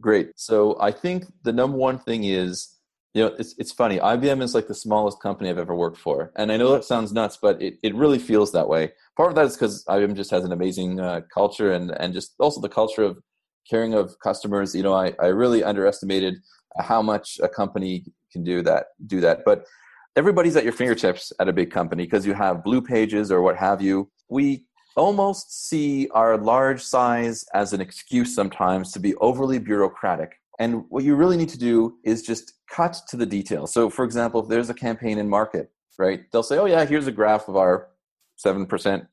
[0.00, 0.30] Great.
[0.36, 2.76] So I think the number one thing is
[3.14, 6.30] you know it's it's funny IBM is like the smallest company I've ever worked for,
[6.36, 8.92] and I know that sounds nuts, but it, it really feels that way.
[9.16, 12.34] Part of that is because IBM just has an amazing uh, culture and and just
[12.38, 13.18] also the culture of
[13.68, 14.74] caring of customers.
[14.74, 16.34] You know, I I really underestimated
[16.78, 19.64] how much a company can do that do that, but
[20.18, 23.56] everybody's at your fingertips at a big company because you have blue pages or what
[23.56, 24.10] have you.
[24.28, 24.64] We
[24.96, 30.32] almost see our large size as an excuse sometimes to be overly bureaucratic.
[30.58, 33.68] And what you really need to do is just cut to the detail.
[33.68, 37.06] So, for example, if there's a campaign in market, right, they'll say, oh, yeah, here's
[37.06, 37.86] a graph of our
[38.44, 39.06] 7%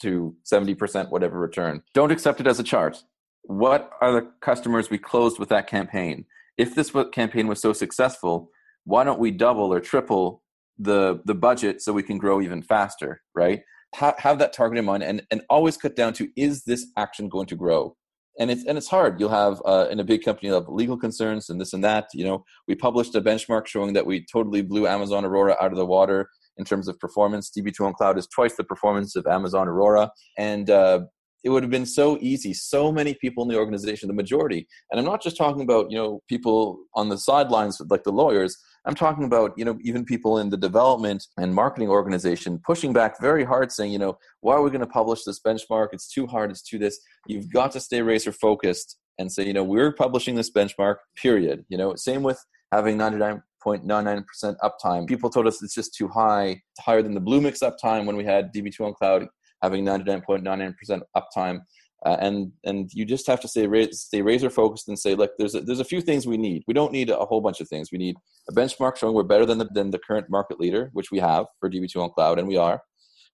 [0.00, 1.82] to 70% whatever return.
[1.92, 3.04] Don't accept it as a chart.
[3.42, 6.24] What are the customers we closed with that campaign?
[6.56, 8.50] If this campaign was so successful,
[8.84, 10.42] why don't we double or triple
[10.78, 13.62] the the budget so we can grow even faster right
[13.94, 17.28] ha- have that target in mind and and always cut down to is this action
[17.28, 17.96] going to grow
[18.38, 20.98] and it's and it's hard you'll have uh, in a big company you'll have legal
[20.98, 24.60] concerns and this and that you know we published a benchmark showing that we totally
[24.60, 27.50] blew amazon aurora out of the water in terms of performance.
[27.50, 30.10] DB2 on cloud is twice the performance of Amazon Aurora.
[30.38, 31.00] And uh,
[31.44, 32.52] it would have been so easy.
[32.54, 35.96] So many people in the organization, the majority, and I'm not just talking about, you
[35.96, 38.56] know, people on the sidelines like the lawyers.
[38.86, 43.20] I'm talking about, you know, even people in the development and marketing organization pushing back
[43.20, 45.88] very hard, saying, you know, why are we going to publish this benchmark?
[45.92, 46.50] It's too hard.
[46.50, 47.00] It's too this.
[47.26, 51.64] You've got to stay razor focused and say, you know, we're publishing this benchmark, period.
[51.68, 54.22] You know, same with having 99.99%
[54.62, 55.08] uptime.
[55.08, 58.52] People told us it's just too high, higher than the Bluemix uptime when we had
[58.54, 59.26] DB2 on cloud
[59.62, 61.60] having 99.99% uptime.
[62.06, 65.56] Uh, and and you just have to stay stay razor focused and say, look, there's
[65.56, 66.62] a, there's a few things we need.
[66.68, 67.90] We don't need a whole bunch of things.
[67.90, 68.14] We need
[68.48, 71.46] a benchmark showing we're better than the, than the current market leader, which we have
[71.58, 72.80] for DB2 on cloud, and we are.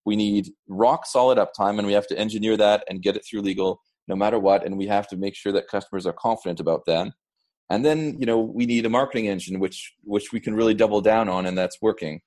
[0.07, 3.43] We need rock solid uptime, and we have to engineer that and get it through
[3.43, 4.65] legal no matter what.
[4.65, 7.13] And we have to make sure that customers are confident about that.
[7.69, 11.03] And then you know we need a marketing engine which which we can really double
[11.03, 12.23] down on, and that's working.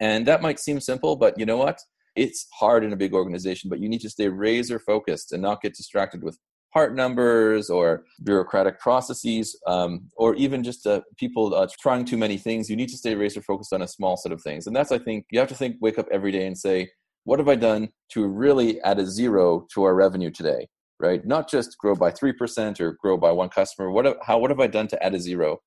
[0.00, 1.80] And that might seem simple, but you know what?
[2.14, 5.62] It's hard in a big organization, but you need to stay razor focused and not
[5.62, 6.38] get distracted with
[6.72, 12.38] part numbers or bureaucratic processes um, or even just uh, people uh, trying too many
[12.38, 12.70] things.
[12.70, 14.66] You need to stay razor focused on a small set of things.
[14.66, 16.90] And that's, I think, you have to think, wake up every day and say,
[17.24, 20.68] what have I done to really add a zero to our revenue today?
[20.98, 21.24] Right?
[21.26, 23.90] Not just grow by 3% or grow by one customer.
[23.90, 25.58] What, have, how, what have I done to add a zero?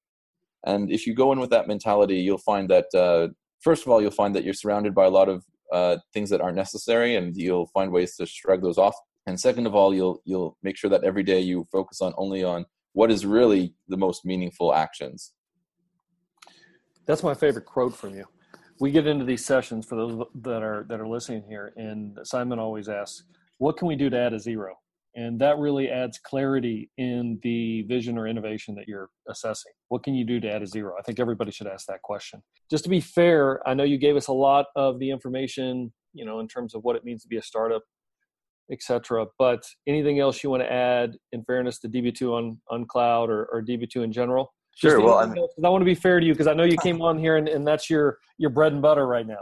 [0.66, 4.02] And if you go in with that mentality, you'll find that, uh, first of all,
[4.02, 7.36] you'll find that you're surrounded by a lot of uh, things that aren't necessary, and
[7.36, 8.96] you'll find ways to shrug those off.
[9.28, 12.44] And second of all, you'll you'll make sure that every day you focus on only
[12.44, 15.34] on what is really the most meaningful actions.
[17.06, 18.26] That's my favorite quote from you.
[18.80, 22.60] We get into these sessions for those that are that are listening here, and Simon
[22.60, 23.24] always asks,
[23.58, 24.78] "What can we do to add a zero?
[25.16, 29.72] And that really adds clarity in the vision or innovation that you're assessing.
[29.88, 30.94] What can you do to add a zero?
[31.00, 32.44] I think everybody should ask that question.
[32.70, 36.26] Just to be fair i know you gave us a lot of the information you
[36.26, 37.84] know in terms of what it means to be a startup
[38.72, 43.30] etc but anything else you want to add in fairness to db2 on on cloud
[43.30, 44.54] or, or db2 in general?
[44.76, 46.78] Sure well I, mean, I want to be fair to you because i know you
[46.78, 49.42] came on here and, and that's your your bread and butter right now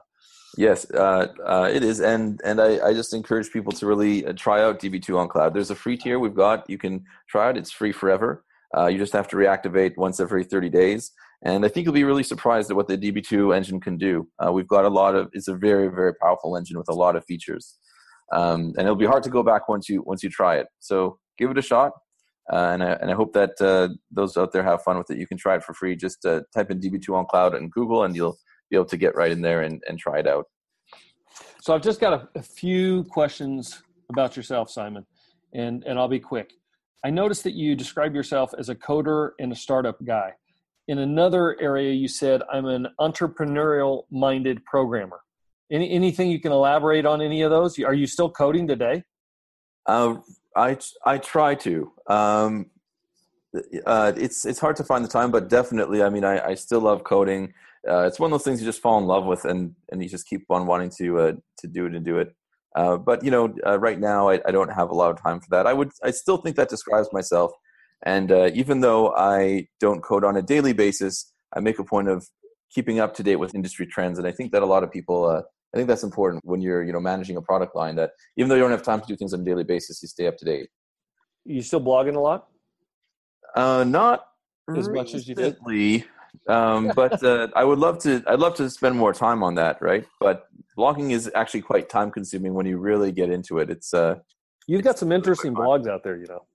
[0.55, 4.33] Yes, uh, uh, it is, and and I, I, just encourage people to really uh,
[4.33, 5.53] try out DB2 on cloud.
[5.53, 6.69] There's a free tier we've got.
[6.69, 7.57] You can try it.
[7.57, 8.45] It's free forever.
[8.77, 11.11] Uh, you just have to reactivate once every 30 days,
[11.43, 14.27] and I think you'll be really surprised at what the DB2 engine can do.
[14.43, 15.29] Uh, we've got a lot of.
[15.33, 17.75] It's a very very powerful engine with a lot of features,
[18.31, 20.67] um, and it'll be hard to go back once you once you try it.
[20.79, 21.93] So give it a shot.
[22.51, 23.51] Uh, and, I, and I hope that
[24.11, 25.17] those out there have fun with it.
[25.17, 25.95] You can try it for free.
[25.95, 28.37] Just type in DB2 on cloud in Google, and you'll
[28.73, 30.47] be able to get right in there and, and try it out.
[31.61, 35.05] So I've just got a, a few questions about yourself, Simon,
[35.53, 36.53] and, and I'll be quick.
[37.05, 40.33] I noticed that you describe yourself as a coder and a startup guy.
[40.87, 45.21] In another area, you said, I'm an entrepreneurial minded programmer.
[45.71, 47.77] Any, anything you can elaborate on any of those?
[47.79, 49.03] Are you still coding today?
[49.85, 50.15] Uh,
[50.55, 51.91] I, I try to.
[52.07, 52.71] Um,
[53.85, 56.81] uh, it's it's hard to find the time, but definitely, I mean, I, I still
[56.81, 57.53] love coding.
[57.87, 60.09] Uh, it's one of those things you just fall in love with, and and you
[60.09, 62.33] just keep on wanting to uh, to do it and do it.
[62.75, 65.39] Uh, but you know, uh, right now, I, I, don't have a lot of time
[65.39, 65.67] for that.
[65.67, 67.51] I would, I still think that describes myself.
[68.03, 72.07] And uh, even though I don't code on a daily basis, I make a point
[72.07, 72.27] of
[72.73, 75.43] keeping up to date with industry trends, and I think that a lot of people.
[75.73, 77.95] I think that's important when you're, you know, managing a product line.
[77.95, 80.07] That even though you don't have time to do things on a daily basis, you
[80.07, 80.69] stay up to date.
[81.45, 82.47] You still blogging a lot?
[83.55, 84.27] Uh, not
[84.75, 85.57] as much as you did.
[86.47, 88.23] Um, but uh, I would love to.
[88.27, 90.05] I'd love to spend more time on that, right?
[90.19, 93.69] But blogging is actually quite time consuming when you really get into it.
[93.69, 94.19] It's uh,
[94.67, 96.45] you've got some interesting blogs out there, you know.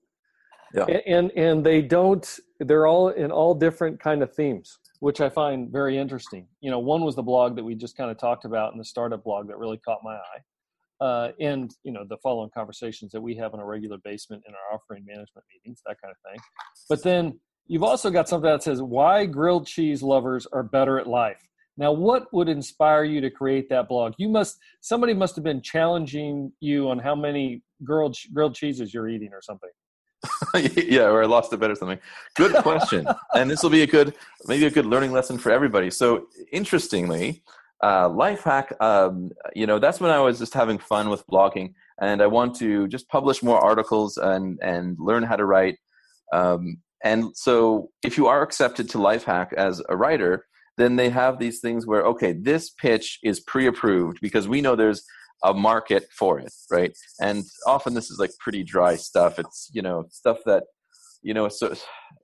[0.73, 2.39] Yeah, and and they don't.
[2.59, 6.47] They're all in all different kind of themes, which I find very interesting.
[6.61, 8.85] You know, one was the blog that we just kind of talked about in the
[8.85, 10.41] startup blog that really caught my eye.
[11.01, 14.37] Uh, and you know the following conversations that we have on a regular basis in
[14.53, 16.41] our offering management meetings, that kind of thing.
[16.89, 21.07] But then you've also got something that says why grilled cheese lovers are better at
[21.07, 21.47] life.
[21.77, 24.13] Now, what would inspire you to create that blog?
[24.17, 29.07] You must somebody must have been challenging you on how many grilled grilled cheeses you're
[29.07, 29.69] eating or something.
[30.75, 31.99] yeah, or I lost a bet or something.
[32.35, 34.13] Good question, and this will be a good
[34.47, 35.89] maybe a good learning lesson for everybody.
[35.89, 37.43] So, interestingly,
[37.81, 42.21] uh, Lifehack um, you know that's when i was just having fun with blogging and
[42.21, 45.77] i want to just publish more articles and and learn how to write
[46.33, 50.45] um, and so if you are accepted to lifehack as a writer
[50.77, 55.03] then they have these things where okay this pitch is pre-approved because we know there's
[55.43, 56.91] a market for it right?
[57.21, 59.39] And often this is like pretty dry stuff.
[59.39, 60.63] It's you know stuff that
[61.21, 61.73] you know so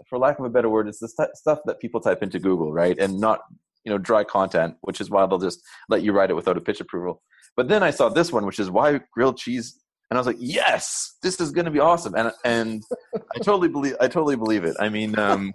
[0.10, 2.74] for lack of a better word it's the st- stuff that people type into google
[2.74, 2.98] right?
[3.00, 3.42] And not
[3.84, 6.62] you know dry content, which is why they'll just let you write it without a
[6.62, 7.22] pitch approval.
[7.56, 9.80] But then I saw this one, which is why grilled cheese,
[10.10, 12.84] and I was like, yes, this is going to be awesome, and and
[13.16, 14.76] I totally believe I totally believe it.
[14.80, 15.52] I mean, um,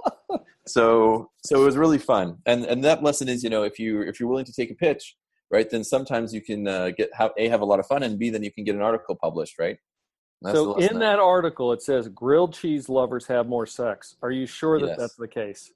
[0.67, 4.03] so so it was really fun, and and that lesson is you know if you
[4.03, 5.17] if you're willing to take a pitch,
[5.51, 8.19] right, then sometimes you can uh, get have a have a lot of fun, and
[8.19, 9.79] b then you can get an article published, right.
[10.43, 14.17] That's so in that article, it says grilled cheese lovers have more sex.
[14.23, 14.99] Are you sure that yes.
[14.99, 15.71] that's the case?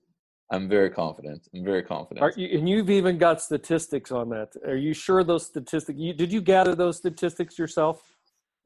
[0.51, 1.49] I'm very confident.
[1.55, 2.37] I'm very confident.
[2.37, 4.55] You, and you've even got statistics on that.
[4.67, 5.99] Are you sure those statistics?
[5.99, 8.14] You, did you gather those statistics yourself?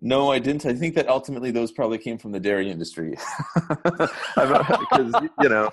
[0.01, 0.65] No, I didn't.
[0.65, 3.17] I think that ultimately those probably came from the dairy industry,
[3.75, 5.71] because you know,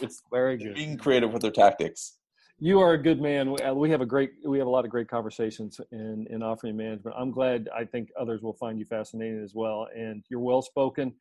[0.00, 0.74] it's very good.
[0.74, 2.18] Being creative with their tactics.
[2.58, 3.54] You are a good man.
[3.74, 7.14] We have a great, we have a lot of great conversations in in offering management.
[7.16, 7.68] I'm glad.
[7.76, 11.14] I think others will find you fascinating as well, and you're well spoken.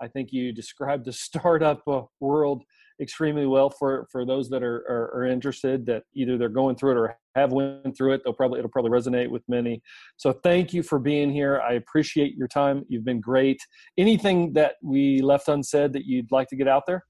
[0.00, 2.62] I think you described the startup uh, world
[3.00, 6.92] extremely well for for those that are, are, are interested that either they're going through
[6.92, 8.22] it or have went through it.
[8.24, 9.82] They'll probably it'll probably resonate with many.
[10.16, 11.60] So thank you for being here.
[11.60, 12.84] I appreciate your time.
[12.88, 13.60] You've been great.
[13.98, 17.04] Anything that we left unsaid that you'd like to get out there?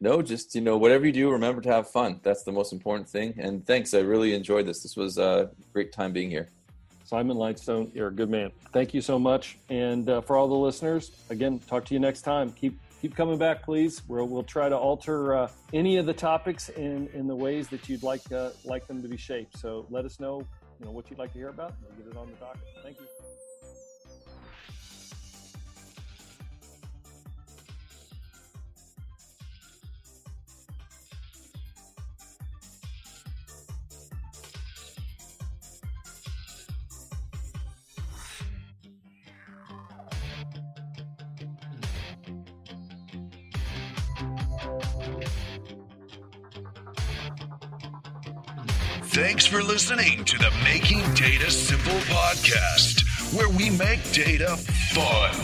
[0.00, 2.20] No just you know whatever you do remember to have fun.
[2.22, 3.34] That's the most important thing.
[3.38, 3.94] And thanks.
[3.94, 4.82] I really enjoyed this.
[4.82, 6.48] This was a great time being here.
[7.04, 8.50] Simon Lightstone, you're a good man.
[8.70, 9.56] Thank you so much.
[9.70, 12.52] And uh, for all the listeners, again, talk to you next time.
[12.52, 14.02] Keep keep coming back, please.
[14.08, 17.88] We'll, we'll try to alter uh, any of the topics in, in the ways that
[17.88, 19.58] you'd like uh, like them to be shaped.
[19.58, 20.46] So let us know,
[20.78, 21.74] you know what you'd like to hear about.
[21.82, 22.62] We'll get it on the docket.
[22.82, 23.17] Thank you.
[49.20, 53.02] Thanks for listening to the Making Data Simple podcast,
[53.36, 54.56] where we make data
[54.94, 55.34] fun.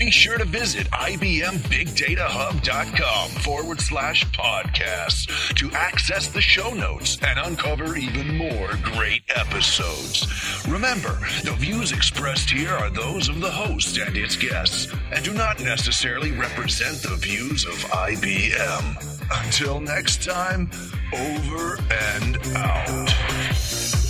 [0.00, 7.96] Be sure to visit IBMBigDataHub.com forward slash podcast to access the show notes and uncover
[7.96, 10.66] even more great episodes.
[10.66, 15.32] Remember, the views expressed here are those of the host and its guests and do
[15.32, 18.96] not necessarily represent the views of IBM.
[19.44, 20.68] Until next time,
[21.14, 24.03] over and out.